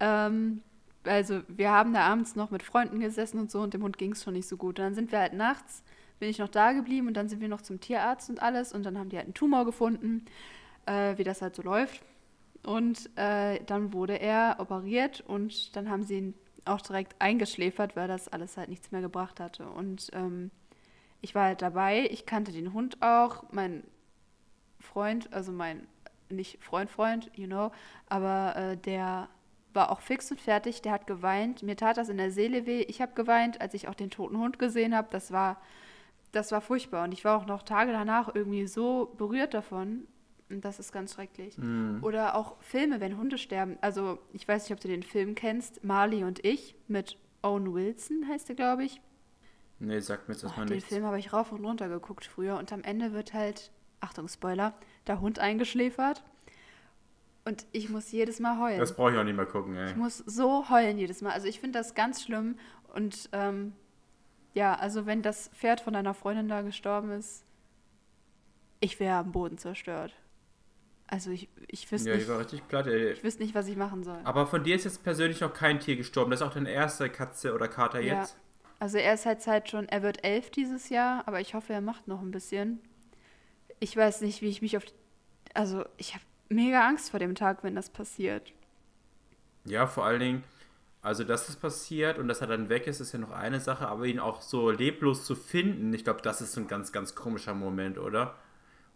[0.00, 0.62] Ähm,
[1.04, 4.12] also wir haben da abends noch mit Freunden gesessen und so und dem Hund ging
[4.12, 4.78] es schon nicht so gut.
[4.78, 5.82] Und dann sind wir halt nachts,
[6.18, 8.84] bin ich noch da geblieben und dann sind wir noch zum Tierarzt und alles und
[8.84, 10.24] dann haben die halt einen Tumor gefunden,
[10.86, 12.02] äh, wie das halt so läuft.
[12.64, 16.34] Und äh, dann wurde er operiert und dann haben sie ihn
[16.64, 19.68] auch direkt eingeschläfert, weil das alles halt nichts mehr gebracht hatte.
[19.68, 20.52] Und ähm,
[21.20, 23.82] ich war halt dabei, ich kannte den Hund auch, mein
[24.78, 25.86] Freund, also mein,
[26.28, 27.72] nicht Freund, Freund, you know,
[28.08, 29.28] aber äh, der
[29.74, 32.82] war auch fix und fertig, der hat geweint, mir tat das in der Seele weh,
[32.82, 35.60] ich habe geweint, als ich auch den toten Hund gesehen habe, das war,
[36.32, 37.04] das war furchtbar.
[37.04, 40.06] Und ich war auch noch Tage danach irgendwie so berührt davon.
[40.50, 41.56] Und das ist ganz schrecklich.
[42.02, 45.82] Oder auch Filme, wenn Hunde sterben, also ich weiß nicht, ob du den Film kennst,
[45.82, 49.00] Marley und ich mit Owen Wilson heißt er, glaube ich.
[49.78, 50.88] Nee, sagt mir jetzt Boah, erstmal den nichts.
[50.90, 52.58] Film habe ich rauf und runter geguckt früher.
[52.58, 54.74] Und am Ende wird halt, Achtung, Spoiler,
[55.06, 56.22] der Hund eingeschläfert
[57.44, 58.78] und ich muss jedes Mal heulen.
[58.78, 59.90] Das brauche ich auch nicht mehr gucken, ey.
[59.90, 61.32] ich muss so heulen jedes Mal.
[61.32, 62.56] Also ich finde das ganz schlimm
[62.94, 63.72] und ähm,
[64.54, 67.44] ja, also wenn das Pferd von deiner Freundin da gestorben ist,
[68.80, 70.14] ich wäre am Boden zerstört.
[71.06, 73.12] Also ich, ich wüsste Ja, nicht, ich war richtig platt, ey.
[73.12, 74.18] ich wüsste nicht, was ich machen soll.
[74.24, 76.30] Aber von dir ist jetzt persönlich noch kein Tier gestorben.
[76.30, 78.20] Das ist auch deine erste Katze oder Kater Ja.
[78.20, 78.36] jetzt.
[78.78, 81.80] Also er ist halt Zeit schon, er wird elf dieses Jahr, aber ich hoffe, er
[81.80, 82.80] macht noch ein bisschen.
[83.78, 84.84] Ich weiß nicht, wie ich mich auf.
[85.54, 88.52] Also ich habe mega Angst vor dem Tag, wenn das passiert.
[89.64, 90.44] Ja, vor allen Dingen,
[91.02, 93.88] Also, dass es passiert und dass er dann weg ist, ist ja noch eine Sache,
[93.88, 97.54] aber ihn auch so leblos zu finden, ich glaube, das ist ein ganz, ganz komischer
[97.54, 98.36] Moment, oder?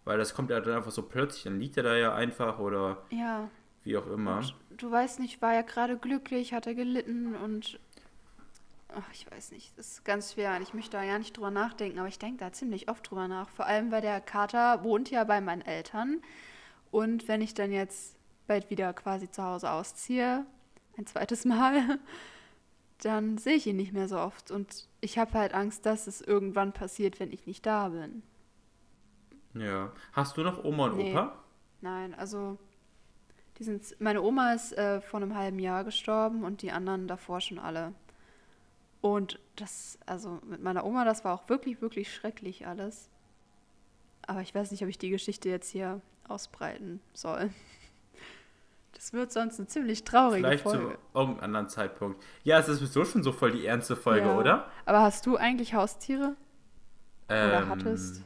[0.04, 2.98] Weil das kommt ja dann einfach so plötzlich, dann liegt er da ja einfach oder
[3.10, 3.48] Ja.
[3.82, 4.38] wie auch immer.
[4.38, 7.80] Und du weißt nicht, war er gerade glücklich, hat er gelitten und.
[8.94, 9.76] Ach, ich weiß nicht.
[9.76, 12.52] Das ist ganz schwer ich möchte da ja nicht drüber nachdenken, aber ich denke da
[12.52, 13.48] ziemlich oft drüber nach.
[13.50, 16.22] Vor allem, weil der Kater wohnt ja bei meinen Eltern.
[16.90, 20.46] Und wenn ich dann jetzt bald wieder quasi zu Hause ausziehe,
[20.96, 21.98] ein zweites Mal,
[23.02, 24.50] dann sehe ich ihn nicht mehr so oft.
[24.50, 28.22] Und ich habe halt Angst, dass es irgendwann passiert, wenn ich nicht da bin.
[29.54, 29.92] Ja.
[30.12, 31.12] Hast du noch Oma und Nee.
[31.12, 31.36] Opa?
[31.80, 32.58] Nein, also
[33.58, 37.40] die sind, meine Oma ist äh, vor einem halben Jahr gestorben und die anderen davor
[37.40, 37.94] schon alle.
[39.00, 43.08] Und das, also mit meiner Oma, das war auch wirklich, wirklich schrecklich alles.
[44.26, 47.50] Aber ich weiß nicht, ob ich die Geschichte jetzt hier ausbreiten soll.
[48.92, 50.78] Das wird sonst eine ziemlich traurige Vielleicht Folge.
[51.12, 52.22] zu irgendeinem anderen Zeitpunkt.
[52.44, 54.36] Ja, es ist sowieso schon so voll die ernste Folge, Ja.
[54.38, 54.70] oder?
[54.86, 56.34] Aber hast du eigentlich Haustiere?
[57.28, 58.22] Oder Ähm, hattest?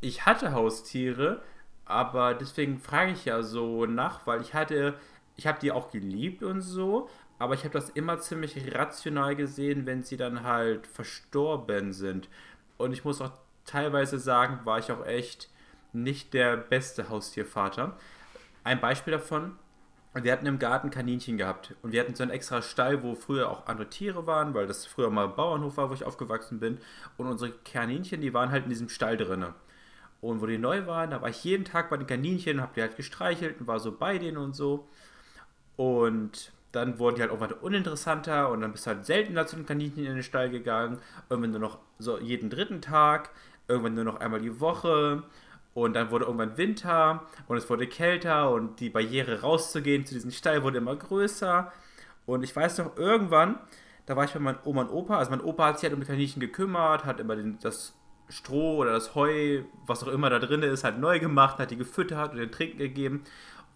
[0.00, 1.42] Ich hatte Haustiere,
[1.84, 4.94] aber deswegen frage ich ja so nach, weil ich hatte,
[5.36, 9.86] ich habe die auch geliebt und so, aber ich habe das immer ziemlich rational gesehen,
[9.86, 12.28] wenn sie dann halt verstorben sind.
[12.78, 13.32] Und ich muss auch
[13.64, 15.48] teilweise sagen, war ich auch echt
[16.02, 17.96] nicht der beste Haustiervater.
[18.64, 19.56] Ein Beispiel davon,
[20.14, 23.50] wir hatten im Garten Kaninchen gehabt und wir hatten so einen extra Stall, wo früher
[23.50, 26.78] auch andere Tiere waren, weil das früher mal ein Bauernhof war, wo ich aufgewachsen bin.
[27.16, 29.54] Und unsere Kaninchen, die waren halt in diesem Stall drinne.
[30.20, 32.80] Und wo die neu waren, da war ich jeden Tag bei den Kaninchen hab die
[32.80, 34.88] halt gestreichelt und war so bei denen und so.
[35.76, 39.66] Und dann wurden die halt irgendwann uninteressanter und dann bist du halt seltener zu den
[39.66, 40.98] Kaninchen in den Stall gegangen.
[41.28, 43.30] Irgendwann nur noch so jeden dritten Tag,
[43.68, 45.22] irgendwann nur noch einmal die Woche.
[45.76, 50.30] Und dann wurde irgendwann Winter und es wurde kälter und die Barriere rauszugehen zu diesem
[50.30, 51.70] Stall wurde immer größer.
[52.24, 53.58] Und ich weiß noch, irgendwann,
[54.06, 56.00] da war ich bei meinem Oma und Opa, also mein Opa hat sich halt um
[56.00, 57.94] die Kaninchen gekümmert, hat immer den, das
[58.30, 61.76] Stroh oder das Heu, was auch immer da drin ist, halt neu gemacht, hat die
[61.76, 63.24] gefüttert und den Trinken gegeben.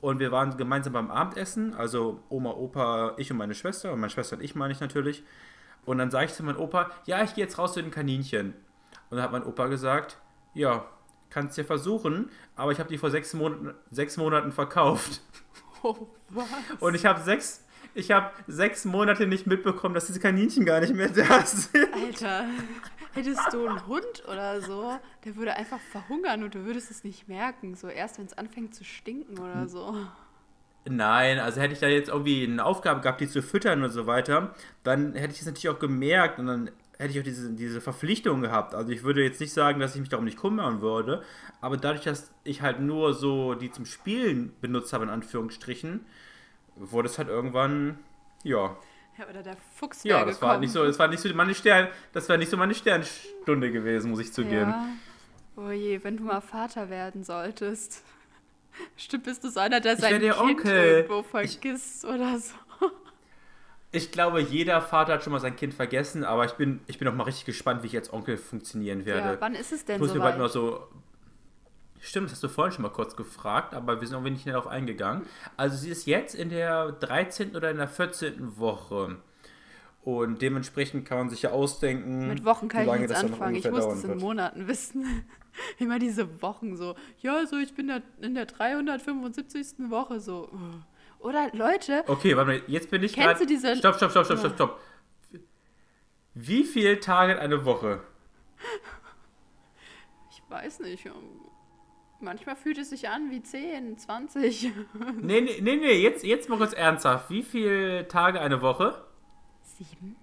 [0.01, 4.09] Und wir waren gemeinsam beim Abendessen, also Oma, Opa, ich und meine Schwester, und meine
[4.09, 5.23] Schwester und ich meine ich natürlich.
[5.85, 8.55] Und dann sage ich zu meinem Opa, ja, ich gehe jetzt raus zu den Kaninchen.
[9.11, 10.17] Und dann hat mein Opa gesagt,
[10.55, 10.87] ja,
[11.31, 15.23] kannst ja versuchen, aber ich habe die vor sechs Monaten, sechs Monaten verkauft.
[15.83, 15.97] Oh,
[16.29, 16.47] was?
[16.81, 17.64] Und ich habe sechs,
[17.95, 21.88] ich habe sechs Monate nicht mitbekommen, dass diese Kaninchen gar nicht mehr da sind.
[21.95, 22.45] Alter,
[23.14, 27.29] hättest du einen Hund oder so, der würde einfach verhungern und du würdest es nicht
[27.29, 27.77] merken.
[27.77, 29.97] So erst, wenn es anfängt zu stinken oder so.
[30.85, 34.07] Nein, also hätte ich da jetzt irgendwie eine Aufgabe gehabt, die zu füttern und so
[34.07, 37.81] weiter, dann hätte ich es natürlich auch gemerkt und dann hätte ich auch diese, diese
[37.81, 38.75] Verpflichtung gehabt.
[38.75, 41.23] Also ich würde jetzt nicht sagen, dass ich mich darum nicht kümmern würde,
[41.61, 46.05] aber dadurch, dass ich halt nur so die zum Spielen benutzt habe, in Anführungsstrichen,
[46.77, 47.99] wurde es halt irgendwann,
[48.45, 48.77] ja.
[49.19, 51.89] Ja, oder der Fuchs Ja, das war nicht so, das war nicht so meine Stern,
[52.13, 54.71] das war nicht so meine Sternstunde gewesen, muss ich zugeben.
[54.71, 54.87] Ja.
[55.57, 58.03] Oh je, wenn du mal Vater werden solltest.
[58.97, 62.55] Stimmt, bist du so einer, der sein Kind irgendwo Ich- vergisst oder so.
[63.92, 67.09] Ich glaube, jeder Vater hat schon mal sein Kind vergessen, aber ich bin, ich bin
[67.09, 69.31] auch mal richtig gespannt, wie ich als Onkel funktionieren werde.
[69.35, 70.87] Ja, wann ist es ich denn muss mir bald mal so.
[72.00, 74.55] Stimmt, das hast du vorhin schon mal kurz gefragt, aber wir sind irgendwie nicht schnell
[74.55, 75.26] darauf eingegangen.
[75.57, 77.57] Also sie ist jetzt in der 13.
[77.57, 78.59] oder in der 14.
[78.59, 79.16] Woche.
[80.03, 83.57] Und dementsprechend kann man sich ja ausdenken, Mit Wochen kann ich nichts das noch anfangen.
[83.57, 84.20] Ich muss dauern in wird.
[84.20, 85.24] Monaten wissen.
[85.79, 86.94] Immer diese Wochen so.
[87.20, 89.90] Ja, so ich bin da in der 375.
[89.90, 90.48] Woche so.
[90.53, 90.81] uh.
[91.21, 93.41] Oder Leute, Okay, warte mal, jetzt bin ich Kennst gerade.
[93.41, 94.81] du diese- Stopp, stopp, stopp, stopp, stopp, stopp.
[96.35, 98.01] Wie viele Tage in eine Woche?
[100.31, 101.09] ich weiß nicht.
[102.21, 104.71] Manchmal fühlt es sich an wie 10, 20.
[105.21, 107.31] Nee, nee, nee, nee, jetzt, jetzt mal kurz ernsthaft.
[107.31, 109.03] Wie viele Tage eine Woche?
[109.63, 110.17] Sieben?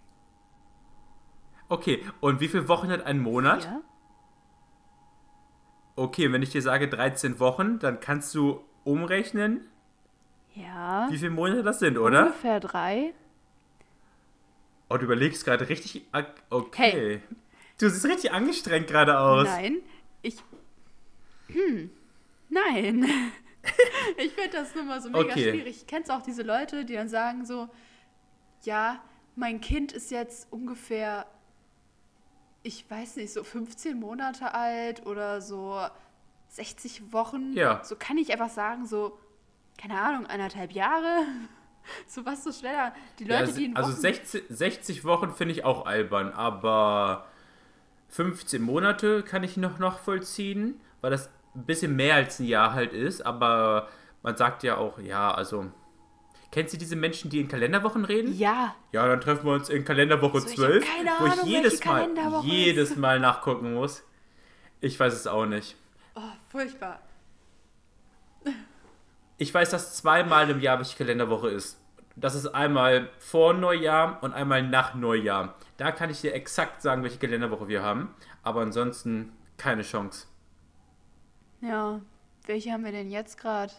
[1.70, 3.66] Okay, und wie viele Wochen hat ein Monat?
[3.66, 3.82] Ja?
[5.96, 9.68] Okay, wenn ich dir sage 13 Wochen, dann kannst du umrechnen,
[10.60, 11.08] Ja.
[11.10, 12.28] wie viele Monate das sind, oder?
[12.28, 13.14] Ungefähr drei.
[14.90, 16.06] Oh, du überlegst gerade richtig.
[16.50, 17.22] Okay.
[17.78, 19.46] Du siehst richtig angestrengt gerade aus.
[19.48, 19.78] Nein,
[20.22, 20.38] ich.
[21.48, 21.90] Hm.
[22.50, 23.06] Nein.
[24.18, 25.52] ich finde das nur mal so mega Okay.
[25.52, 25.86] schwierig.
[25.88, 27.68] Kennst du auch diese Leute, die dann sagen so,
[28.64, 29.02] ja,
[29.36, 31.26] mein Kind ist jetzt ungefähr,
[32.64, 35.80] ich weiß nicht, so 15 Monate alt oder so
[36.50, 37.54] 60 Wochen.
[37.54, 37.84] Ja.
[37.84, 39.20] So kann ich einfach sagen, so,
[39.78, 41.24] keine Ahnung, eineinhalb Jahre.
[42.06, 42.94] So was so schneller.
[43.18, 47.28] Die Ja, Leute, die in also Wochen 60, 60 Wochen finde ich auch albern, aber
[48.10, 52.74] 15 Monate kann ich noch, noch vollziehen, weil das ein bisschen mehr als ein Jahr
[52.74, 53.88] halt ist, aber
[54.22, 55.72] man sagt ja auch, ja, also
[56.52, 58.38] Kennst du diese Menschen, die in Kalenderwochen reden?
[58.38, 58.74] Ja.
[58.92, 61.84] Ja, dann treffen wir uns in Kalenderwoche So, ich 12, hab keine wo ich jedes
[61.84, 62.10] Mal,
[62.44, 64.04] jedes Mal nachgucken muss.
[64.80, 65.76] Ich weiß es auch nicht.
[66.16, 67.02] Oh, furchtbar.
[69.40, 71.80] Ich weiß, dass zweimal im Jahr welche Kalenderwoche ist.
[72.16, 75.56] Das ist einmal vor Neujahr und einmal nach Neujahr.
[75.78, 78.16] Da kann ich dir exakt sagen, welche Kalenderwoche wir haben.
[78.42, 80.26] Aber ansonsten keine Chance.
[81.62, 82.02] Ja.
[82.48, 83.74] Welche haben wir denn jetzt gerade?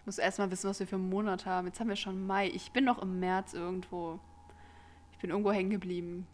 [0.00, 1.68] Ich muss erstmal wissen, was wir für einen Monat haben.
[1.68, 2.48] Jetzt haben wir schon Mai.
[2.48, 4.20] Ich bin noch im März irgendwo.
[5.12, 6.26] Ich bin irgendwo hängen geblieben.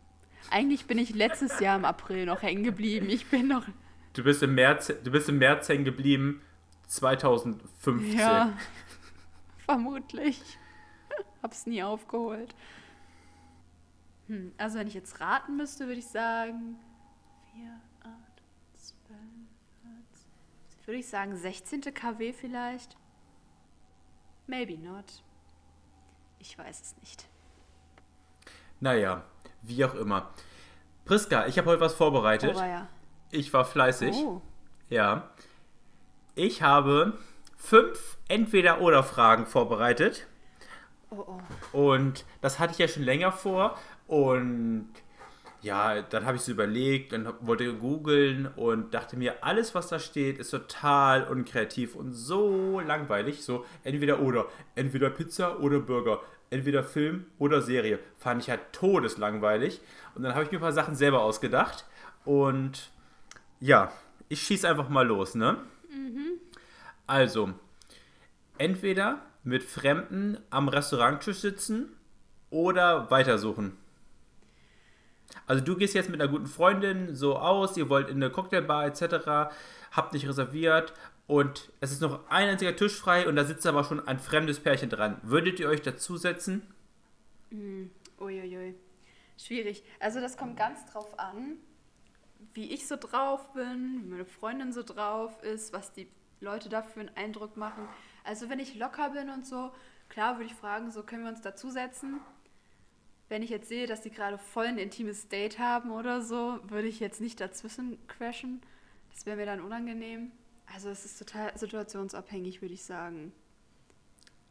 [0.50, 3.08] Eigentlich bin ich letztes Jahr im April noch hängen geblieben.
[3.08, 3.64] Ich bin noch.
[4.14, 6.40] Du bist im März, du bist im März hängen geblieben
[6.86, 8.18] 2015.
[8.18, 8.52] Ja.
[9.64, 10.58] Vermutlich.
[11.42, 12.54] Hab's nie aufgeholt.
[14.28, 16.76] Hm, also wenn ich jetzt raten müsste, würde ich sagen
[17.54, 18.10] 4, 8,
[18.74, 19.20] 12,
[19.82, 20.86] 14.
[20.86, 21.80] Würde ich sagen 16.
[21.94, 22.96] KW vielleicht?
[24.46, 25.22] Maybe not.
[26.38, 27.26] Ich weiß es nicht.
[28.80, 29.24] Naja,
[29.62, 30.30] wie auch immer.
[31.04, 32.56] Priska, ich habe heute was vorbereitet.
[32.56, 32.88] Aber ja.
[33.30, 34.14] Ich war fleißig.
[34.14, 34.42] Oh.
[34.90, 35.30] Ja.
[36.36, 37.12] Ich habe
[37.56, 40.26] fünf Entweder-Oder-Fragen vorbereitet.
[41.10, 41.38] Oh,
[41.72, 41.78] oh.
[41.78, 43.78] Und das hatte ich ja schon länger vor.
[44.08, 44.88] Und
[45.62, 50.00] ja, dann habe ich es überlegt und wollte googeln und dachte mir, alles, was da
[50.00, 53.44] steht, ist total unkreativ und so langweilig.
[53.44, 54.46] So entweder oder.
[54.74, 56.20] Entweder Pizza oder Burger.
[56.50, 58.00] Entweder Film oder Serie.
[58.16, 59.80] Fand ich halt todeslangweilig.
[60.16, 61.84] Und dann habe ich mir ein paar Sachen selber ausgedacht.
[62.24, 62.90] Und
[63.60, 63.92] ja,
[64.28, 65.58] ich schieße einfach mal los, ne?
[67.06, 67.52] Also,
[68.58, 71.92] entweder mit Fremden am Restauranttisch sitzen
[72.50, 73.76] oder weitersuchen.
[75.46, 78.86] Also du gehst jetzt mit einer guten Freundin so aus, ihr wollt in eine Cocktailbar
[78.86, 79.52] etc.,
[79.90, 80.94] habt nicht reserviert
[81.26, 84.60] und es ist noch ein einziger Tisch frei und da sitzt aber schon ein fremdes
[84.60, 85.18] Pärchen dran.
[85.22, 86.62] Würdet ihr euch dazusetzen?
[88.20, 88.74] Uiuiui.
[89.36, 89.82] Schwierig.
[90.00, 91.56] Also das kommt ganz drauf an,
[92.54, 96.08] wie ich so drauf bin, wie meine Freundin so drauf ist, was die
[96.44, 97.88] Leute da für einen Eindruck machen.
[98.22, 99.72] Also wenn ich locker bin und so,
[100.08, 102.20] klar würde ich fragen, so können wir uns dazusetzen.
[103.28, 106.88] Wenn ich jetzt sehe, dass die gerade voll ein intimes Date haben oder so, würde
[106.88, 108.62] ich jetzt nicht dazwischen crashen.
[109.12, 110.30] Das wäre mir dann unangenehm.
[110.72, 113.32] Also es ist total situationsabhängig, würde ich sagen.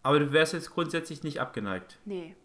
[0.02, 1.98] Aber du wärst jetzt grundsätzlich nicht abgeneigt.
[2.06, 2.36] Nee.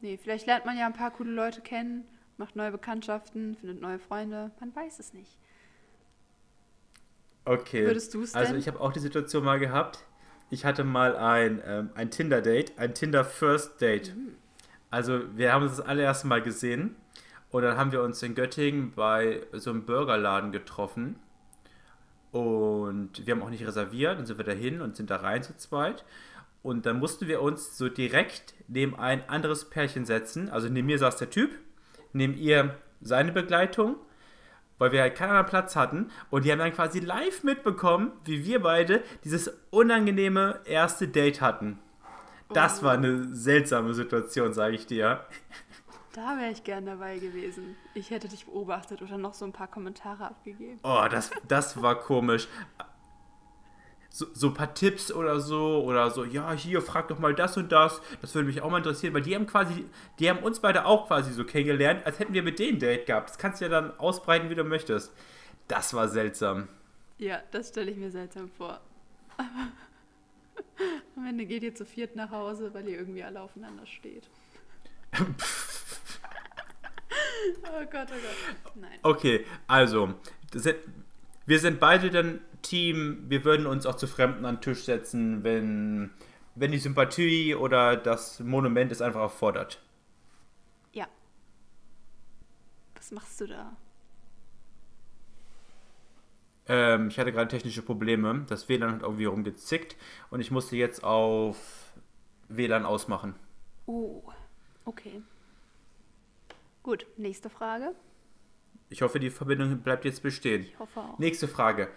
[0.00, 2.06] Nee, vielleicht lernt man ja ein paar coole Leute kennen,
[2.36, 4.52] macht neue Bekanntschaften, findet neue Freunde.
[4.60, 5.36] Man weiß es nicht.
[7.48, 7.86] Okay.
[7.86, 8.60] Würdest du's Also denn?
[8.60, 10.04] ich habe auch die Situation mal gehabt.
[10.50, 14.14] Ich hatte mal ein, ähm, ein Tinder-Date, ein Tinder-First-Date.
[14.14, 14.34] Mhm.
[14.90, 16.96] Also wir haben uns das allererste Mal gesehen
[17.50, 21.16] und dann haben wir uns in Göttingen bei so einem Burgerladen getroffen.
[22.32, 25.56] Und wir haben auch nicht reserviert und sind wir dahin und sind da rein zu
[25.56, 26.04] zweit.
[26.62, 30.50] Und dann mussten wir uns so direkt neben ein anderes Pärchen setzen.
[30.50, 31.52] Also neben mir saß der Typ,
[32.12, 33.96] neben ihr seine Begleitung,
[34.78, 36.10] weil wir halt keinen anderen Platz hatten.
[36.30, 41.78] Und die haben dann quasi live mitbekommen, wie wir beide dieses unangenehme erste Date hatten.
[42.52, 42.84] Das Oh.
[42.86, 45.24] war eine seltsame Situation, sage ich dir.
[46.14, 47.76] Da wäre ich gern dabei gewesen.
[47.94, 50.80] Ich hätte dich beobachtet oder noch so ein paar Kommentare abgegeben.
[50.82, 52.48] Oh, das, das war komisch.
[54.10, 57.56] So, so ein paar Tipps oder so, oder so, ja, hier, frag doch mal das
[57.56, 58.00] und das.
[58.20, 59.84] Das würde mich auch mal interessieren, weil die haben quasi,
[60.18, 63.06] die haben uns beide auch quasi so kennengelernt, als hätten wir mit denen ein Date
[63.06, 63.30] gehabt.
[63.30, 65.12] Das kannst du ja dann ausbreiten, wie du möchtest.
[65.68, 66.68] Das war seltsam.
[67.18, 68.80] Ja, das stelle ich mir seltsam vor.
[71.16, 74.28] Am Ende geht ihr zu viert nach Hause, weil ihr irgendwie alle aufeinander steht.
[75.18, 75.24] oh
[77.90, 78.72] Gott, oh Gott.
[78.76, 78.98] Nein.
[79.02, 80.14] Okay, also,
[80.52, 80.76] das sind,
[81.48, 85.42] wir sind beide dann Team, wir würden uns auch zu Fremden an den Tisch setzen,
[85.44, 86.10] wenn,
[86.54, 89.80] wenn die Sympathie oder das Monument es einfach erfordert.
[90.92, 91.06] Ja.
[92.96, 93.74] Was machst du da?
[96.66, 98.44] Ähm, ich hatte gerade technische Probleme.
[98.46, 99.96] Das WLAN hat irgendwie rumgezickt
[100.28, 101.94] und ich musste jetzt auf
[102.50, 103.34] WLAN ausmachen.
[103.86, 104.22] Oh,
[104.84, 105.22] okay.
[106.82, 107.94] Gut, nächste Frage.
[108.90, 110.62] Ich hoffe, die Verbindung bleibt jetzt bestehen.
[110.62, 111.18] Ich hoffe auch.
[111.18, 111.88] Nächste Frage.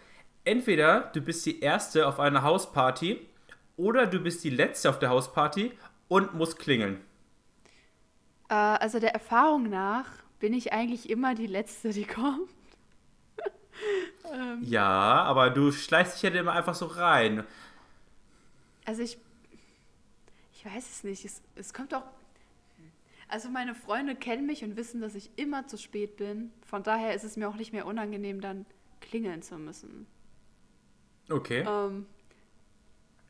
[0.44, 3.20] Entweder du bist die Erste auf einer Hausparty
[3.78, 5.72] oder du bist die Letzte auf der Hausparty
[6.08, 7.00] und musst klingeln.
[8.50, 10.08] Äh, also der Erfahrung nach
[10.40, 12.50] bin ich eigentlich immer die Letzte, die kommt.
[14.34, 17.44] ähm, Ja, aber du schleichst dich ja immer einfach so rein.
[18.86, 19.18] also ich,
[20.54, 21.24] ich weiß es nicht.
[21.24, 22.04] Es, es kommt auch.
[23.32, 26.52] Also meine Freunde kennen mich und wissen, dass ich immer zu spät bin.
[26.66, 28.66] Von daher ist es mir auch nicht mehr unangenehm, dann
[29.00, 30.06] klingeln zu müssen.
[31.30, 31.64] Okay.
[31.68, 32.06] Ähm,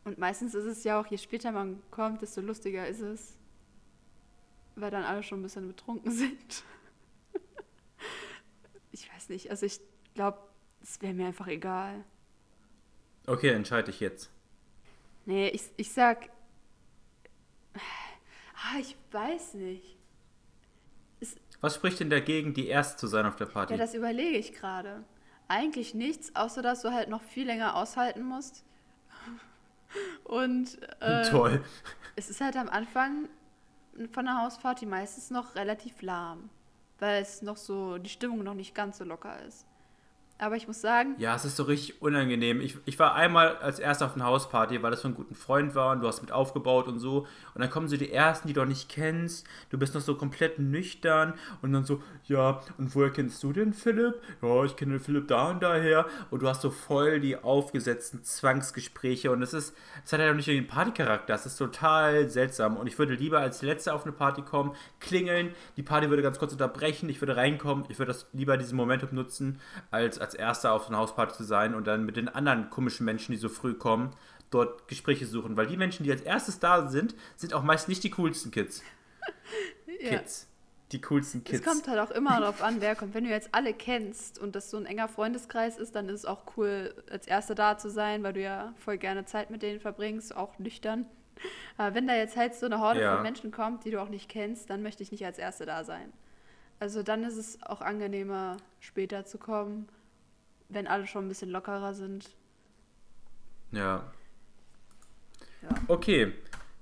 [0.04, 3.38] Und meistens ist es ja auch, je später man kommt, desto lustiger ist es.
[4.76, 6.64] Weil dann alle schon ein bisschen betrunken sind.
[8.92, 9.80] ich weiß nicht, also ich
[10.16, 10.40] glaube,
[10.82, 12.04] es wäre mir einfach egal.
[13.28, 14.30] Okay, entscheide ich jetzt.
[15.26, 16.30] Nee, ich, ich sag.
[18.64, 19.98] Ah, ich weiß nicht.
[21.20, 23.74] Es, Was spricht denn dagegen, die Erste zu sein auf der Party?
[23.74, 25.04] ja, das überlege ich gerade.
[25.48, 28.64] Eigentlich nichts, außer dass du halt noch viel länger aushalten musst.
[30.24, 31.64] Und äh, Toll.
[32.16, 33.28] es ist halt am Anfang
[34.14, 36.50] von der Hausparty meistens noch relativ lahm,
[37.00, 39.66] weil es noch so, die Stimmung noch nicht ganz so locker ist.
[40.42, 42.62] Aber ich muss sagen, Ja, es ist so richtig unangenehm.
[42.62, 45.76] Ich, ich war einmal als erster auf einer Hausparty, weil das von einem guten Freund
[45.76, 47.28] war und du hast mit aufgebaut und so.
[47.54, 49.46] Und dann kommen so die Ersten, die du nicht kennst.
[49.70, 53.72] Du bist noch so komplett nüchtern und dann so, ja, und woher kennst du den
[53.72, 54.16] Philipp?
[54.42, 56.08] Ja, ich kenne den Philipp da und daher.
[56.32, 60.36] Und du hast so voll die aufgesetzten Zwangsgespräche und es ist, es hat ja noch
[60.36, 61.36] nicht den Partycharakter.
[61.36, 62.78] Es ist total seltsam.
[62.78, 66.40] Und ich würde lieber als Letzter auf eine Party kommen, klingeln, die Party würde ganz
[66.40, 69.60] kurz unterbrechen, ich würde reinkommen, ich würde das lieber diesen Momentum nutzen,
[69.92, 73.32] als als Erster auf einer Hausparty zu sein und dann mit den anderen komischen Menschen,
[73.32, 74.12] die so früh kommen,
[74.50, 75.56] dort Gespräche suchen.
[75.58, 78.84] Weil die Menschen, die als erstes da sind, sind auch meist nicht die coolsten Kids.
[80.02, 80.48] ja, Kids.
[80.92, 81.64] Die coolsten es Kids.
[81.66, 83.14] kommt halt auch immer darauf an, wer kommt.
[83.14, 86.26] Wenn du jetzt alle kennst und das so ein enger Freundeskreis ist, dann ist es
[86.26, 89.80] auch cool, als Erster da zu sein, weil du ja voll gerne Zeit mit denen
[89.80, 91.06] verbringst, auch nüchtern.
[91.78, 93.14] Aber wenn da jetzt halt so eine Horde Ja.
[93.14, 95.86] von Menschen kommt, die du auch nicht kennst, dann möchte ich nicht als Erste da
[95.86, 96.12] sein.
[96.82, 99.88] Also dann ist es auch angenehmer, später zu kommen,
[100.72, 102.30] wenn alle schon ein bisschen lockerer sind.
[103.72, 104.12] Ja.
[105.62, 105.70] Ja.
[105.88, 106.34] Okay,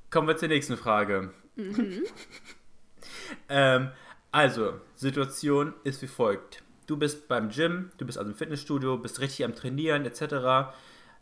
[0.09, 1.33] kommen wir zur nächsten Frage.
[3.49, 3.91] ähm,
[4.31, 6.63] also, Situation ist wie folgt.
[6.87, 10.73] Du bist beim Gym, du bist also im Fitnessstudio, bist richtig am Trainieren etc.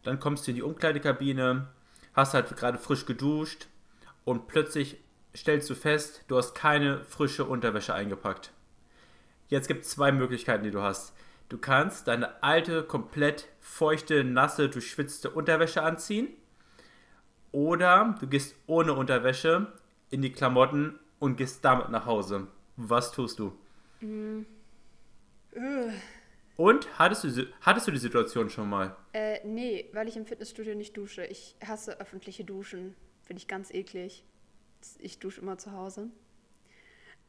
[0.04, 1.68] Dann kommst du in die Umkleidekabine,
[2.14, 3.68] hast halt gerade frisch geduscht
[4.24, 4.98] und plötzlich
[5.36, 8.52] stellst du fest, du hast keine frische Unterwäsche eingepackt.
[9.50, 11.14] Jetzt gibt es zwei Möglichkeiten, die du hast.
[11.50, 16.28] Du kannst deine alte, komplett feuchte, nasse, durchschwitzte Unterwäsche anziehen.
[17.52, 19.72] Oder du gehst ohne Unterwäsche
[20.10, 22.48] in die Klamotten und gehst damit nach Hause.
[22.76, 23.54] Was tust du?
[26.58, 28.96] Und hattest du, hattest du die Situation schon mal?
[29.14, 31.26] Äh, nee, weil ich im Fitnessstudio nicht dusche.
[31.26, 32.96] Ich hasse öffentliche Duschen.
[33.24, 34.24] Finde ich ganz eklig.
[35.00, 36.10] Ich dusche immer zu Hause.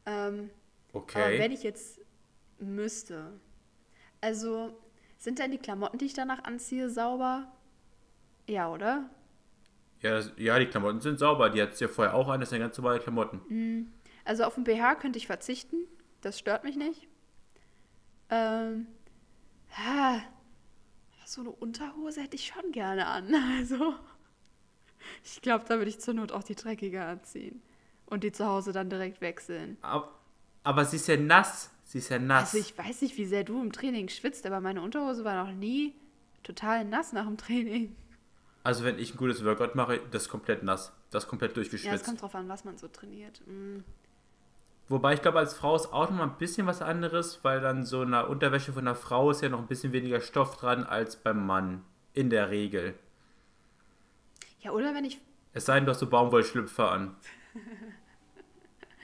[0.07, 0.51] Ähm,
[0.93, 1.39] Aber Okay.
[1.39, 2.01] wenn ich jetzt
[2.59, 3.33] müsste.
[4.21, 4.77] Also,
[5.19, 7.51] sind denn die Klamotten, die ich danach anziehe, sauber?
[8.47, 9.11] Ja, oder?
[10.01, 11.51] Ja, das, ja, die Klamotten sind sauber.
[11.51, 12.41] Die hattest du ja vorher auch an.
[12.41, 13.93] Das sind ganz normale Klamotten.
[14.25, 15.87] Also auf den BH könnte ich verzichten.
[16.21, 17.09] Das stört mich nicht.
[18.31, 18.87] Ähm,
[19.77, 20.21] ha,
[21.25, 23.35] so eine Unterhose hätte ich schon gerne an.
[23.59, 23.95] Also,
[25.25, 27.63] ich glaube, da würde ich zur Not auch die dreckige anziehen.
[28.07, 29.77] Und die zu Hause dann direkt wechseln.
[29.83, 30.13] Aber,
[30.65, 31.71] aber sie ist ja nass.
[31.89, 32.55] Sie ist ja nass.
[32.55, 35.55] Also ich weiß nicht, wie sehr du im Training schwitzt, aber meine Unterhose war noch
[35.55, 35.95] nie
[36.43, 37.97] total nass nach dem Training.
[38.63, 40.93] Also wenn ich ein gutes Workout mache, das ist komplett nass.
[41.11, 42.05] Das ist komplett Ja, es durchgeschwitzt.
[42.05, 43.41] kommt drauf an, was man so trainiert.
[43.47, 43.79] Mm.
[44.91, 47.87] Wobei ich glaube, als Frau ist auch noch mal ein bisschen was anderes, weil dann
[47.87, 51.17] so eine Unterwäsche von einer Frau ist ja noch ein bisschen weniger Stoff dran als
[51.17, 51.85] beim Mann.
[52.13, 52.99] In der Regel.
[54.61, 55.23] Ja, oder wenn ich.
[55.55, 57.17] Es sei denn, du hast so Baumwollschlüpfer an.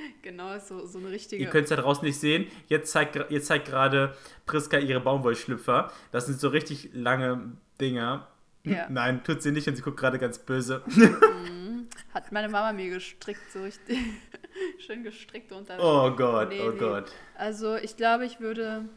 [0.22, 1.42] Genau, so, so eine richtige.
[1.42, 2.46] Ihr könnt es da draußen nicht sehen.
[2.68, 5.92] Jetzt zeigt, jetzt zeigt gerade Priska ihre Baumwollschlüpfer.
[6.12, 8.28] Das sind so richtig lange Dinger.
[8.64, 8.86] Ja.
[8.90, 10.82] Nein, tut sie nicht und sie guckt gerade ganz böse.
[12.12, 13.98] Hat meine Mama mir gestrickt, so richtig.
[14.78, 15.78] Schön gestrickt unter.
[15.78, 16.78] Oh Gott, Nee, oh nee.
[16.78, 17.12] Gott.
[17.36, 18.88] Also, ich glaube, ich würde.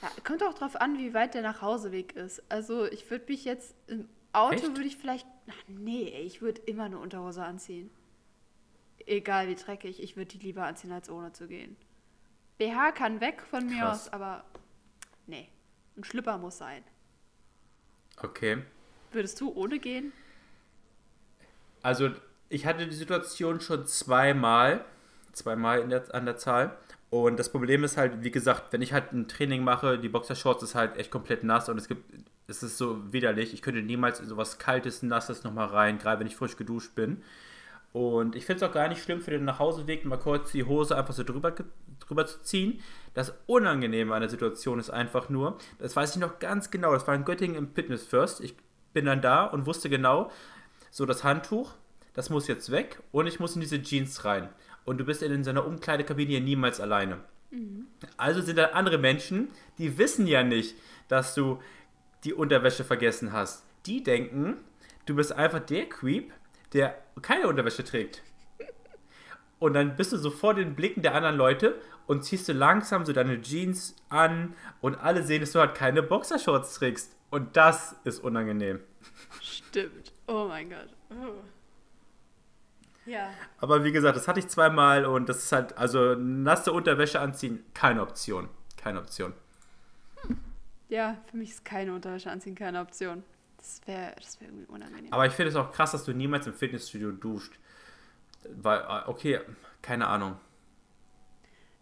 [0.00, 2.42] Ja, kommt auch drauf an, wie weit der Nachhauseweg ist.
[2.48, 5.26] Also, ich würde mich jetzt im Auto würde ich vielleicht.
[5.48, 7.90] Ach, nee, ich würde immer eine Unterhose anziehen.
[9.06, 11.76] Egal wie dreckig, ich würde die lieber anziehen, als ohne zu gehen.
[12.58, 14.06] BH kann weg von mir Krass.
[14.06, 14.44] aus, aber
[15.26, 15.48] nee.
[15.96, 16.82] Ein Schlüpper muss sein.
[18.22, 18.62] Okay.
[19.12, 20.12] Würdest du ohne gehen?
[21.82, 22.10] Also,
[22.48, 24.84] ich hatte die Situation schon zweimal.
[25.32, 26.76] Zweimal in der, an der Zahl.
[27.10, 30.62] Und das Problem ist halt, wie gesagt, wenn ich halt ein Training mache, die Boxershorts
[30.62, 32.04] ist halt echt komplett nass und es gibt,
[32.46, 33.52] es ist so widerlich.
[33.52, 37.22] Ich könnte niemals in sowas Kaltes, Nasses nochmal rein, gerade wenn ich frisch geduscht bin.
[37.92, 40.96] Und ich finde es auch gar nicht schlimm für den Nachhauseweg, mal kurz die Hose
[40.96, 41.52] einfach so drüber,
[42.00, 42.80] drüber zu ziehen.
[43.12, 47.06] Das Unangenehme an der Situation ist einfach nur, das weiß ich noch ganz genau, das
[47.06, 48.40] war in Göttingen im Fitness First.
[48.40, 48.56] Ich
[48.94, 50.30] bin dann da und wusste genau,
[50.90, 51.72] so das Handtuch,
[52.14, 54.48] das muss jetzt weg und ich muss in diese Jeans rein.
[54.84, 57.18] Und du bist in so einer Umkleidekabine hier niemals alleine.
[58.16, 60.74] Also sind da andere Menschen, die wissen ja nicht,
[61.08, 61.60] dass du
[62.24, 63.64] die Unterwäsche vergessen hast.
[63.84, 64.56] Die denken,
[65.04, 66.32] Du bist einfach der Creep,
[66.72, 68.22] der keine Unterwäsche trägt.
[69.58, 73.04] Und dann bist du so vor den Blicken der anderen Leute und ziehst du langsam
[73.06, 77.16] so deine Jeans an und alle sehen, dass du halt keine Boxershorts trägst.
[77.30, 78.80] Und das ist unangenehm.
[79.40, 80.12] Stimmt.
[80.26, 80.88] Oh mein Gott.
[81.10, 81.42] Oh.
[83.06, 83.30] Ja.
[83.58, 87.64] Aber wie gesagt, das hatte ich zweimal und das ist halt, also nasse Unterwäsche anziehen,
[87.74, 88.48] keine Option.
[88.76, 89.32] Keine Option.
[90.88, 93.22] Ja, für mich ist keine Unterwäsche anziehen keine Option.
[93.62, 95.12] Das wäre das wär irgendwie unangenehm.
[95.12, 97.58] Aber ich finde es auch krass, dass du niemals im Fitnessstudio duscht.
[98.56, 99.40] Weil, äh, okay,
[99.82, 100.36] keine Ahnung.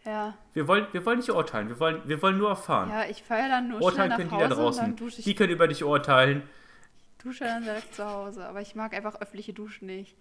[0.05, 0.37] ja.
[0.53, 2.91] Wir wollen, wir wollen nicht urteilen, wir wollen, wir wollen nur erfahren.
[2.91, 5.19] Ja, ich fahre dann nur urteilen schnell können nach die da Hause und dann draußen.
[5.21, 6.43] ich Die können über dich urteilen.
[7.23, 8.47] dusche dann direkt zu Hause.
[8.47, 10.17] Aber ich mag einfach öffentliche Duschen nicht.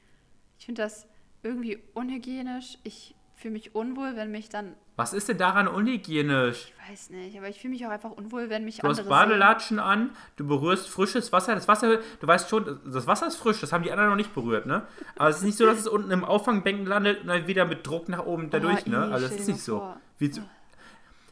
[0.57, 1.07] Ich finde das
[1.43, 2.77] irgendwie unhygienisch.
[2.83, 4.75] Ich fühle mich unwohl, wenn mich dann.
[4.95, 6.73] Was ist denn daran unhygienisch?
[6.85, 9.09] Ich weiß nicht, aber ich fühle mich auch einfach unwohl, wenn mich Du hast andere
[9.09, 11.55] Badelatschen an, du berührst frisches Wasser.
[11.55, 14.33] Das Wasser, du weißt schon, das Wasser ist frisch, das haben die anderen noch nicht
[14.33, 14.85] berührt, ne?
[15.17, 17.85] Aber es ist nicht so, dass es unten im Auffangbecken landet und dann wieder mit
[17.87, 18.51] Druck nach oben sehen.
[18.51, 18.97] dadurch, Oh, ne?
[19.11, 19.77] Also das ist nicht so.
[19.79, 20.01] vor.
[20.17, 20.41] Wie zu,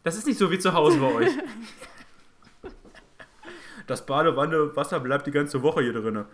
[0.03, 1.31] das ist nicht so wie zu Hause bei euch.
[3.87, 6.25] Das Badewannewasser bleibt die ganze Woche hier drin.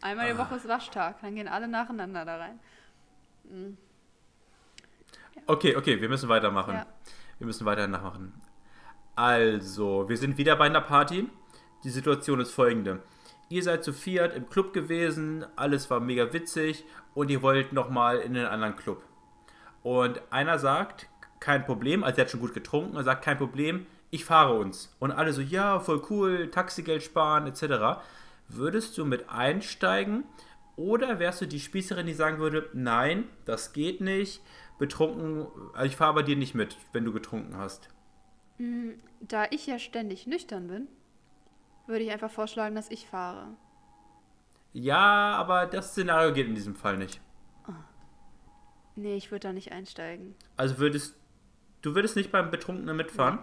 [0.00, 0.32] Einmal Ah.
[0.32, 2.58] die Woche ist Waschtag, dann gehen alle nacheinander da rein.
[5.48, 6.74] Okay, okay, wir müssen weitermachen.
[6.74, 6.86] Ja.
[7.38, 8.32] Wir müssen weiter nachmachen.
[9.14, 11.28] Also, wir sind wieder bei einer Party.
[11.84, 13.02] Die Situation ist folgende.
[13.48, 16.84] Ihr seid zu viert im Club gewesen, alles war mega witzig
[17.14, 19.04] und ihr wollt nochmal in einen anderen Club.
[19.84, 23.86] Und einer sagt, kein Problem, also er hat schon gut getrunken, er sagt, kein Problem,
[24.10, 24.96] ich fahre uns.
[24.98, 28.00] Und alle so, ja, voll cool, Taxigeld sparen, etc.
[28.48, 30.24] Würdest du mit einsteigen
[30.74, 34.42] oder wärst du die Spießerin, die sagen würde, nein, das geht nicht,
[34.78, 37.88] betrunken, also ich fahre bei dir nicht mit, wenn du getrunken hast.
[39.20, 40.88] Da ich ja ständig nüchtern bin,
[41.86, 43.48] würde ich einfach vorschlagen, dass ich fahre.
[44.72, 47.20] Ja, aber das Szenario geht in diesem Fall nicht.
[48.96, 50.34] Nee, ich würde da nicht einsteigen.
[50.56, 51.16] Also würdest
[51.82, 53.40] du würdest nicht beim Betrunkenen mitfahren?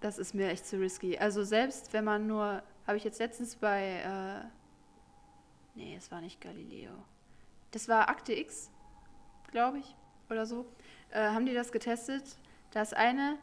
[0.00, 1.16] Das ist mir echt zu risky.
[1.16, 4.44] Also selbst wenn man nur, habe ich jetzt letztens bei, äh,
[5.76, 6.90] nee, es war nicht Galileo.
[7.70, 8.72] Das war Akte X,
[9.52, 9.94] glaube ich,
[10.28, 10.66] oder so.
[11.10, 12.24] Äh, haben die das getestet?
[12.72, 13.38] Da ist eine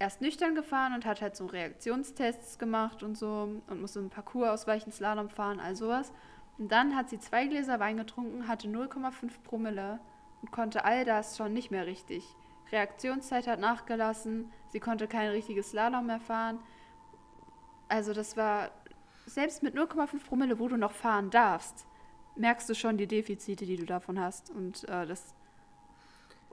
[0.00, 4.48] erst nüchtern gefahren und hat halt so Reaktionstests gemacht und so und musste einen Parcours
[4.48, 6.10] ausweichen, Slalom fahren, all sowas.
[6.58, 10.00] Und dann hat sie zwei Gläser Wein getrunken, hatte 0,5 Promille
[10.42, 12.24] und konnte all das schon nicht mehr richtig.
[12.72, 16.58] Reaktionszeit hat nachgelassen, sie konnte kein richtiges Slalom mehr fahren.
[17.88, 18.70] Also das war,
[19.26, 21.86] selbst mit 0,5 Promille, wo du noch fahren darfst,
[22.36, 24.50] merkst du schon die Defizite, die du davon hast.
[24.50, 25.34] Und äh, das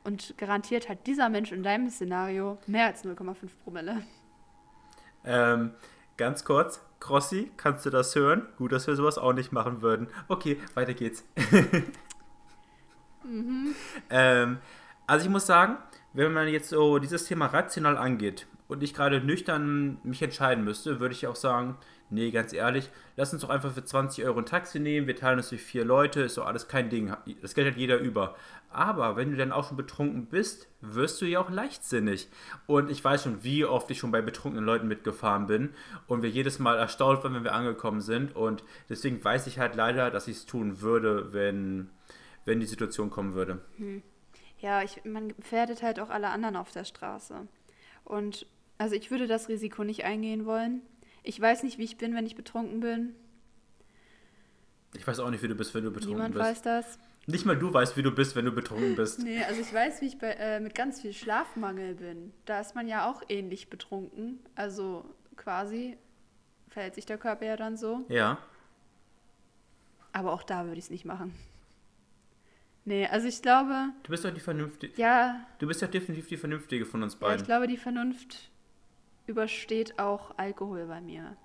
[0.07, 4.03] und garantiert hat dieser Mensch in deinem Szenario mehr als 0,5 Promille.
[5.25, 5.71] Ähm,
[6.15, 8.47] ganz kurz, Crossi, kannst du das hören?
[8.57, 10.07] Gut, dass wir sowas auch nicht machen würden.
[10.29, 11.25] Okay, weiter geht's.
[14.09, 14.59] ähm,
[15.05, 15.77] also ich muss sagen,
[16.13, 21.01] wenn man jetzt so dieses Thema rational angeht und ich gerade nüchtern mich entscheiden müsste,
[21.01, 21.77] würde ich auch sagen,
[22.09, 25.37] nee, ganz ehrlich, lass uns doch einfach für 20 Euro ein Taxi nehmen, wir teilen
[25.37, 27.13] uns durch vier Leute, ist doch alles kein Ding.
[27.41, 28.35] Das Geld hat jeder über.
[28.69, 32.27] Aber wenn du dann auch schon betrunken bist, wirst du ja auch leichtsinnig.
[32.65, 35.73] Und ich weiß schon, wie oft ich schon bei betrunkenen Leuten mitgefahren bin
[36.07, 38.35] und wir jedes Mal erstaunt waren, wenn wir angekommen sind.
[38.35, 41.89] Und deswegen weiß ich halt leider, dass ich es tun würde, wenn,
[42.45, 43.61] wenn die Situation kommen würde.
[44.59, 47.47] Ja, ich, man gefährdet halt auch alle anderen auf der Straße.
[48.03, 48.47] Und
[48.77, 50.81] also ich würde das Risiko nicht eingehen wollen.
[51.27, 53.15] Ich weiß nicht, wie ich bin, wenn ich betrunken bin.
[54.95, 56.45] Ich weiß auch nicht, wie du bist, wenn du betrunken Niemand bist.
[56.45, 56.99] weiß das.
[57.25, 59.19] Nicht mal du weißt, wie du bist, wenn du betrunken bist.
[59.21, 62.31] Nee, also ich weiß, wie ich bei, äh, mit ganz viel Schlafmangel bin.
[62.45, 64.39] Da ist man ja auch ähnlich betrunken.
[64.55, 65.03] Also
[65.35, 65.97] quasi
[66.69, 68.05] verhält sich der Körper ja dann so.
[68.07, 68.37] Ja.
[70.13, 71.33] Aber auch da würde ich es nicht machen.
[72.85, 74.93] Nee, also ich glaube, Du bist doch die vernünftige.
[74.95, 77.41] ja, Du bist ja definitiv die vernünftige von uns ja, beiden.
[77.41, 78.49] ich glaube, die Vernunft
[79.27, 81.37] übersteht auch Alkohol bei mir.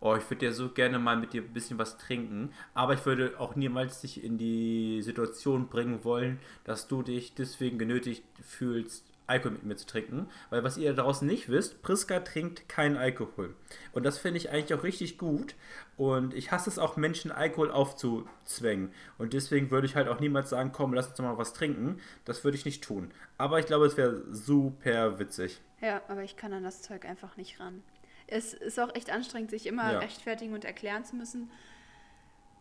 [0.00, 3.06] Oh, ich würde ja so gerne mal mit dir ein bisschen was trinken, aber ich
[3.06, 9.06] würde auch niemals dich in die Situation bringen wollen, dass du dich deswegen genötigt fühlst,
[9.26, 10.28] Alkohol mit mir zu trinken.
[10.50, 13.54] Weil was ihr da draußen nicht wisst, Priska trinkt keinen Alkohol.
[13.92, 15.54] Und das finde ich eigentlich auch richtig gut.
[15.96, 18.92] Und ich hasse es auch, Menschen Alkohol aufzuzwängen.
[19.18, 22.00] Und deswegen würde ich halt auch niemals sagen, komm, lass uns doch mal was trinken.
[22.24, 23.10] Das würde ich nicht tun.
[23.38, 25.60] Aber ich glaube, es wäre super witzig.
[25.80, 27.82] Ja, aber ich kann an das Zeug einfach nicht ran.
[28.28, 29.98] Es ist auch echt anstrengend, sich immer Ja.
[30.00, 31.50] rechtfertigen und erklären zu müssen.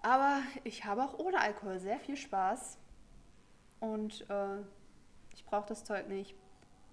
[0.01, 2.77] Aber ich habe auch ohne Alkohol sehr viel Spaß.
[3.79, 4.57] Und äh,
[5.33, 6.35] ich brauche das Zeug nicht.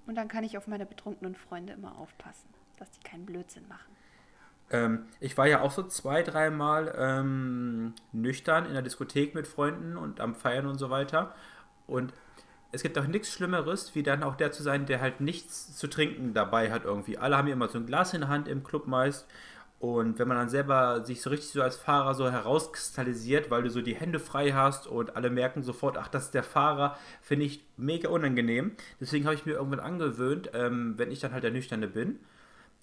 [0.07, 2.49] Und dann kann ich auf meine betrunkenen Freunde immer aufpassen,
[2.79, 3.93] dass die keinen Blödsinn machen.
[4.71, 9.97] Ähm, ich war ja auch so zwei, dreimal ähm, nüchtern in der Diskothek mit Freunden
[9.97, 11.35] und am Feiern und so weiter.
[11.87, 12.13] Und
[12.73, 15.89] es gibt doch nichts Schlimmeres, wie dann auch der zu sein, der halt nichts zu
[15.89, 17.19] trinken dabei hat irgendwie.
[17.19, 19.29] Alle haben ja immer so ein Glas in der Hand im Club meist.
[19.83, 23.69] Und wenn man dann selber sich so richtig so als Fahrer so herauskristallisiert, weil du
[23.69, 27.47] so die Hände frei hast und alle merken sofort, ach, das ist der Fahrer, finde
[27.47, 28.77] ich mega unangenehm.
[29.01, 32.21] Deswegen habe ich mir irgendwann angewöhnt, ähm, wenn ich dann halt der Nüchterne bin,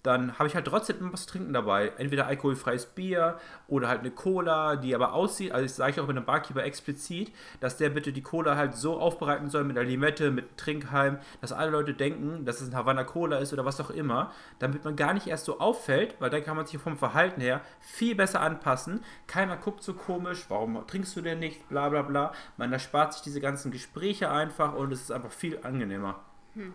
[0.03, 1.91] dann habe ich halt trotzdem was trinken dabei.
[1.97, 3.37] Entweder alkoholfreies Bier
[3.67, 7.33] oder halt eine Cola, die aber aussieht, also ich sage auch mit einem Barkeeper explizit,
[7.59, 11.51] dass der bitte die Cola halt so aufbereiten soll mit einer Limette, mit Trinkhalm, dass
[11.51, 14.95] alle Leute denken, dass es ein Havana Cola ist oder was auch immer, damit man
[14.95, 18.41] gar nicht erst so auffällt, weil dann kann man sich vom Verhalten her viel besser
[18.41, 19.03] anpassen.
[19.27, 22.31] Keiner guckt so komisch, warum trinkst du denn nicht, bla bla bla.
[22.57, 26.21] Man erspart sich diese ganzen Gespräche einfach und es ist einfach viel angenehmer.
[26.53, 26.73] Hm.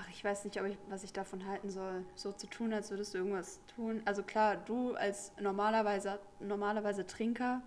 [0.00, 2.90] Ach, ich weiß nicht, ob ich, was ich davon halten soll, so zu tun, als
[2.90, 4.00] würdest du irgendwas tun.
[4.04, 7.62] Also klar, du als normalerweise, normalerweise Trinker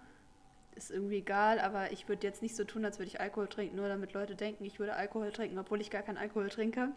[0.76, 3.76] ist irgendwie egal, aber ich würde jetzt nicht so tun, als würde ich Alkohol trinken,
[3.76, 6.90] nur damit Leute denken, ich würde Alkohol trinken, obwohl ich gar keinen Alkohol trinke.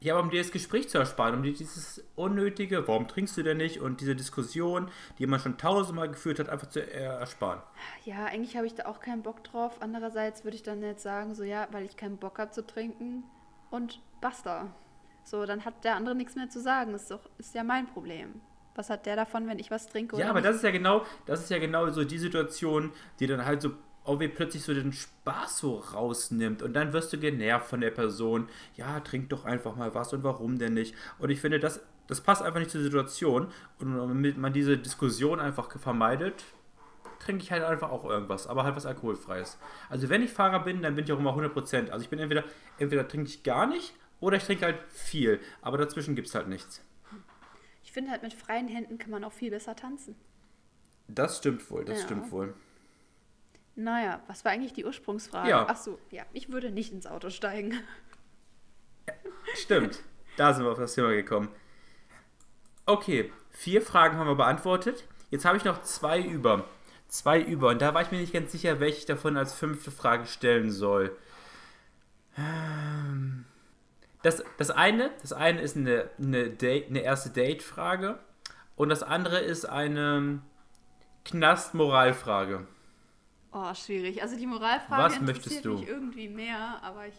[0.00, 3.44] Ja, aber um dir das Gespräch zu ersparen, um dir dieses unnötige, warum trinkst du
[3.44, 4.90] denn nicht und diese Diskussion,
[5.20, 7.62] die man schon tausendmal geführt hat, einfach zu ersparen.
[8.04, 9.76] Ja, eigentlich habe ich da auch keinen Bock drauf.
[9.78, 13.22] Andererseits würde ich dann jetzt sagen, so ja, weil ich keinen Bock habe zu trinken,
[13.72, 14.68] und basta.
[15.24, 16.92] So, dann hat der andere nichts mehr zu sagen.
[16.92, 18.40] Das ist, doch, ist ja mein Problem.
[18.74, 20.16] Was hat der davon, wenn ich was trinke?
[20.18, 20.48] ja, aber nicht?
[20.48, 23.72] das ist ja genau, das ist ja genau so die Situation, die dann halt so
[24.06, 28.48] irgendwie plötzlich so den Spaß so rausnimmt und dann wirst du genervt von der Person.
[28.76, 30.94] Ja, trink doch einfach mal was und warum denn nicht?
[31.18, 33.48] Und ich finde, das, das passt einfach nicht zur Situation
[33.78, 36.44] und damit man diese Diskussion einfach vermeidet,
[37.22, 39.58] trinke ich halt einfach auch irgendwas, aber halt was Alkoholfreies.
[39.88, 41.90] Also wenn ich Fahrer bin, dann bin ich auch immer 100%.
[41.90, 42.44] Also ich bin entweder,
[42.78, 46.48] entweder trinke ich gar nicht oder ich trinke halt viel, aber dazwischen gibt es halt
[46.48, 46.82] nichts.
[47.84, 50.16] Ich finde halt mit freien Händen kann man auch viel besser tanzen.
[51.08, 52.04] Das stimmt wohl, das ja.
[52.06, 52.54] stimmt wohl.
[53.74, 55.48] Naja, was war eigentlich die Ursprungsfrage?
[55.48, 55.66] Ja.
[55.68, 57.74] Ach so, ja, ich würde nicht ins Auto steigen.
[59.54, 60.02] Stimmt,
[60.36, 61.48] da sind wir auf das Thema gekommen.
[62.86, 65.06] Okay, vier Fragen haben wir beantwortet.
[65.30, 66.64] Jetzt habe ich noch zwei über
[67.12, 67.68] zwei über.
[67.68, 70.70] Und da war ich mir nicht ganz sicher, welche ich davon als fünfte Frage stellen
[70.70, 71.16] soll.
[72.38, 73.44] Ähm,
[74.22, 78.18] das, das, eine, das eine ist eine, eine, Date, eine erste Date-Frage
[78.76, 80.40] und das andere ist eine
[81.26, 82.66] Knast-Moralfrage.
[83.52, 84.22] Oh, schwierig.
[84.22, 85.74] Also die Moralfrage Was möchtest du?
[85.74, 87.14] mich irgendwie mehr, aber ich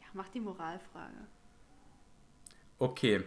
[0.00, 1.26] ja, mach die Moralfrage.
[2.78, 3.24] Okay.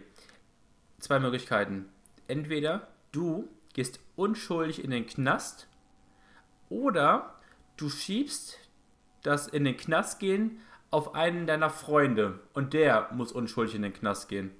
[1.00, 1.88] Zwei Möglichkeiten.
[2.28, 5.68] Entweder du gehst unschuldig in den Knast
[6.68, 7.34] oder
[7.76, 8.58] du schiebst
[9.22, 10.60] das in den Knast gehen
[10.90, 14.52] auf einen deiner Freunde und der muss unschuldig in den Knast gehen.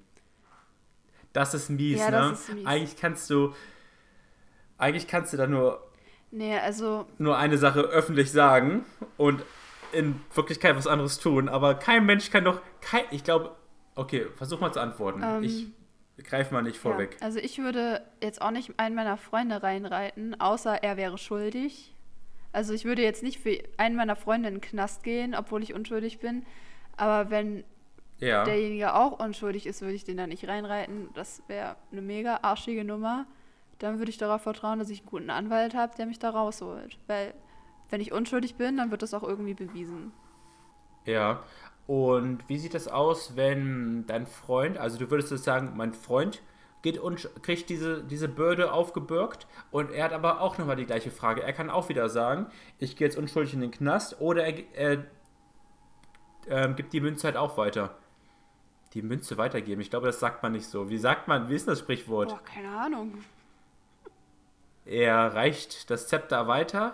[1.31, 2.33] Das ist mies, ja, ne?
[2.33, 2.65] Ist mies.
[2.65, 3.53] Eigentlich kannst du
[4.77, 5.91] eigentlich kannst du da nur
[6.31, 8.85] nee, also nur eine Sache öffentlich sagen
[9.17, 9.43] und
[9.93, 13.55] in Wirklichkeit was anderes tun, aber kein Mensch kann doch kein ich glaube
[13.95, 15.21] okay, versuch mal zu antworten.
[15.23, 15.67] Ähm, ich
[16.23, 17.17] Greif mal nicht vorweg.
[17.19, 21.93] Ja, also ich würde jetzt auch nicht einen meiner Freunde reinreiten, außer er wäre schuldig.
[22.53, 25.73] Also ich würde jetzt nicht für einen meiner Freunde in den Knast gehen, obwohl ich
[25.73, 26.45] unschuldig bin.
[26.95, 27.65] Aber wenn
[28.19, 28.45] ja.
[28.45, 31.09] derjenige auch unschuldig ist, würde ich den da nicht reinreiten.
[31.13, 33.25] Das wäre eine mega arschige Nummer.
[33.79, 36.97] Dann würde ich darauf vertrauen, dass ich einen guten Anwalt habe, der mich da rausholt.
[37.07, 37.33] Weil
[37.89, 40.13] wenn ich unschuldig bin, dann wird das auch irgendwie bewiesen.
[41.05, 41.43] Ja,
[41.87, 46.41] und wie sieht das aus, wenn dein Freund, also du würdest sagen, mein Freund
[46.81, 51.11] geht und kriegt diese, diese Bürde aufgebürgt und er hat aber auch nochmal die gleiche
[51.11, 51.43] Frage.
[51.43, 52.47] Er kann auch wieder sagen,
[52.79, 55.05] ich gehe jetzt unschuldig in den Knast oder er,
[56.47, 57.95] er äh, gibt die Münze halt auch weiter.
[58.93, 60.89] Die Münze weitergeben, ich glaube, das sagt man nicht so.
[60.89, 62.29] Wie sagt man, wie ist das Sprichwort?
[62.29, 63.23] Boah, keine Ahnung.
[64.85, 66.93] Er reicht das Zepter weiter.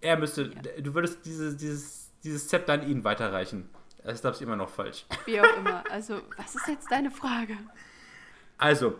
[0.00, 0.80] Er müsste, ja.
[0.80, 3.68] du würdest dieses, dieses dieses Zepter an ihn weiterreichen.
[4.02, 5.06] Das ist, glaube ich, immer noch falsch.
[5.26, 5.84] Wie auch immer.
[5.90, 7.56] Also, was ist jetzt deine Frage?
[8.56, 8.98] Also,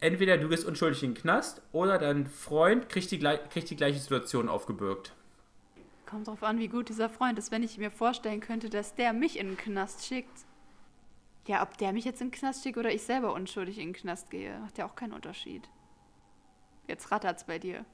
[0.00, 3.98] entweder du gehst unschuldig in den Knast oder dein Freund kriegt die, kriegt die gleiche
[3.98, 5.14] Situation aufgebürgt.
[6.06, 7.52] Kommt drauf an, wie gut dieser Freund ist.
[7.52, 10.46] Wenn ich mir vorstellen könnte, dass der mich in den Knast schickt.
[11.46, 13.94] Ja, ob der mich jetzt in den Knast schickt oder ich selber unschuldig in den
[13.94, 15.68] Knast gehe, macht ja auch keinen Unterschied.
[16.88, 17.84] Jetzt rattert's bei dir.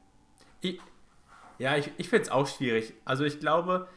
[0.63, 0.81] Ich,
[1.59, 2.95] ja, ich, ich finde es auch schwierig.
[3.05, 3.89] Also ich glaube,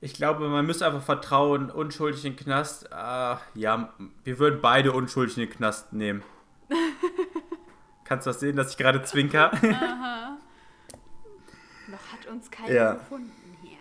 [0.00, 2.86] ich glaube, man müsste einfach vertrauen, unschuldig in den Knast.
[2.92, 6.22] Äh, ja, wir würden beide unschuldig in den Knast nehmen.
[8.04, 9.52] Kannst du das sehen, dass ich gerade zwinker?
[9.52, 10.36] Aha.
[11.88, 12.92] Noch hat uns keiner ja.
[12.94, 13.78] gefunden hier.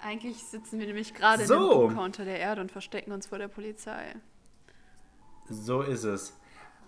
[0.00, 1.54] Eigentlich sitzen wir nämlich gerade so.
[1.54, 4.14] in dem Bunker unter der Erde und verstecken uns vor der Polizei.
[5.48, 6.38] So ist es.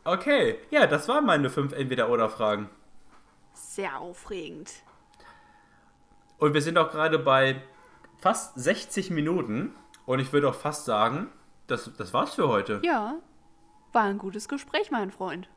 [0.05, 2.71] Okay, ja, das waren meine fünf Entweder-Oder-Fragen.
[3.53, 4.73] Sehr aufregend.
[6.39, 7.63] Und wir sind auch gerade bei
[8.19, 9.75] fast 60 Minuten.
[10.07, 11.29] Und ich würde auch fast sagen,
[11.67, 12.81] das, das war's für heute.
[12.83, 13.19] Ja,
[13.93, 15.49] war ein gutes Gespräch, mein Freund.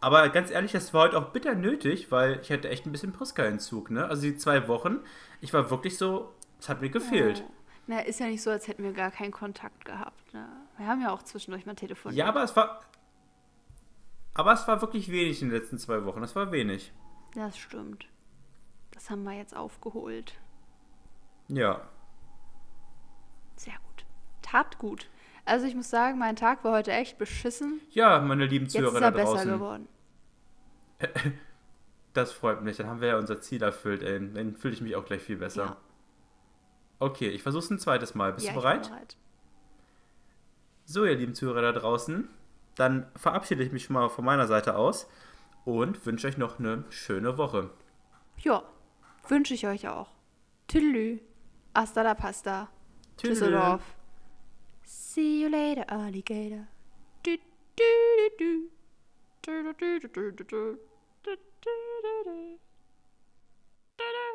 [0.00, 3.12] Aber ganz ehrlich, das war heute auch bitter nötig, weil ich hatte echt ein bisschen
[3.12, 4.06] Priska-Entzug, ne?
[4.06, 5.00] Also die zwei Wochen,
[5.40, 7.42] ich war wirklich so, es hat mir gefehlt.
[7.46, 7.50] Oh.
[7.86, 10.32] Na, ist ja nicht so, als hätten wir gar keinen Kontakt gehabt.
[10.32, 10.46] Ne?
[10.78, 12.18] Wir haben ja auch zwischendurch mal telefoniert.
[12.18, 12.82] Ja, aber es war.
[14.34, 16.20] Aber es war wirklich wenig in den letzten zwei Wochen.
[16.20, 16.92] Das war wenig.
[17.34, 18.06] Das stimmt.
[18.92, 20.34] Das haben wir jetzt aufgeholt.
[21.48, 21.80] Ja.
[23.56, 24.04] Sehr gut.
[24.42, 25.08] Tat gut.
[25.44, 27.80] Also ich muss sagen, mein Tag war heute echt beschissen.
[27.90, 29.50] Ja, meine lieben Jetzt Zuhörer ist er da besser draußen.
[29.52, 29.88] geworden.
[32.14, 32.76] Das freut mich.
[32.76, 34.20] Dann haben wir ja unser Ziel erfüllt, ey.
[34.32, 35.64] Dann fühle ich mich auch gleich viel besser.
[35.64, 35.76] Ja.
[37.00, 38.32] Okay, ich versuche es ein zweites Mal.
[38.32, 38.88] Bist ja, du ich bin bereit?
[38.88, 39.16] bereit?
[40.84, 42.28] So, ihr lieben Zuhörer da draußen,
[42.76, 45.08] dann verabschiede ich mich schon mal von meiner Seite aus
[45.64, 47.70] und wünsche euch noch eine schöne Woche.
[48.38, 48.62] Ja,
[49.28, 50.10] wünsche ich euch auch.
[50.66, 51.20] Tüdelü.
[51.74, 52.68] Hasta la pasta.
[53.16, 53.82] Tschüsseldorf.
[54.84, 56.66] See you later, Alligator.
[57.22, 57.36] Du,
[57.76, 57.84] du,
[58.18, 58.70] du, du.
[59.42, 60.78] Du, du, du, du, du, du.
[61.22, 61.70] Du, du,
[62.02, 62.58] du, du.
[63.96, 64.33] Du, du.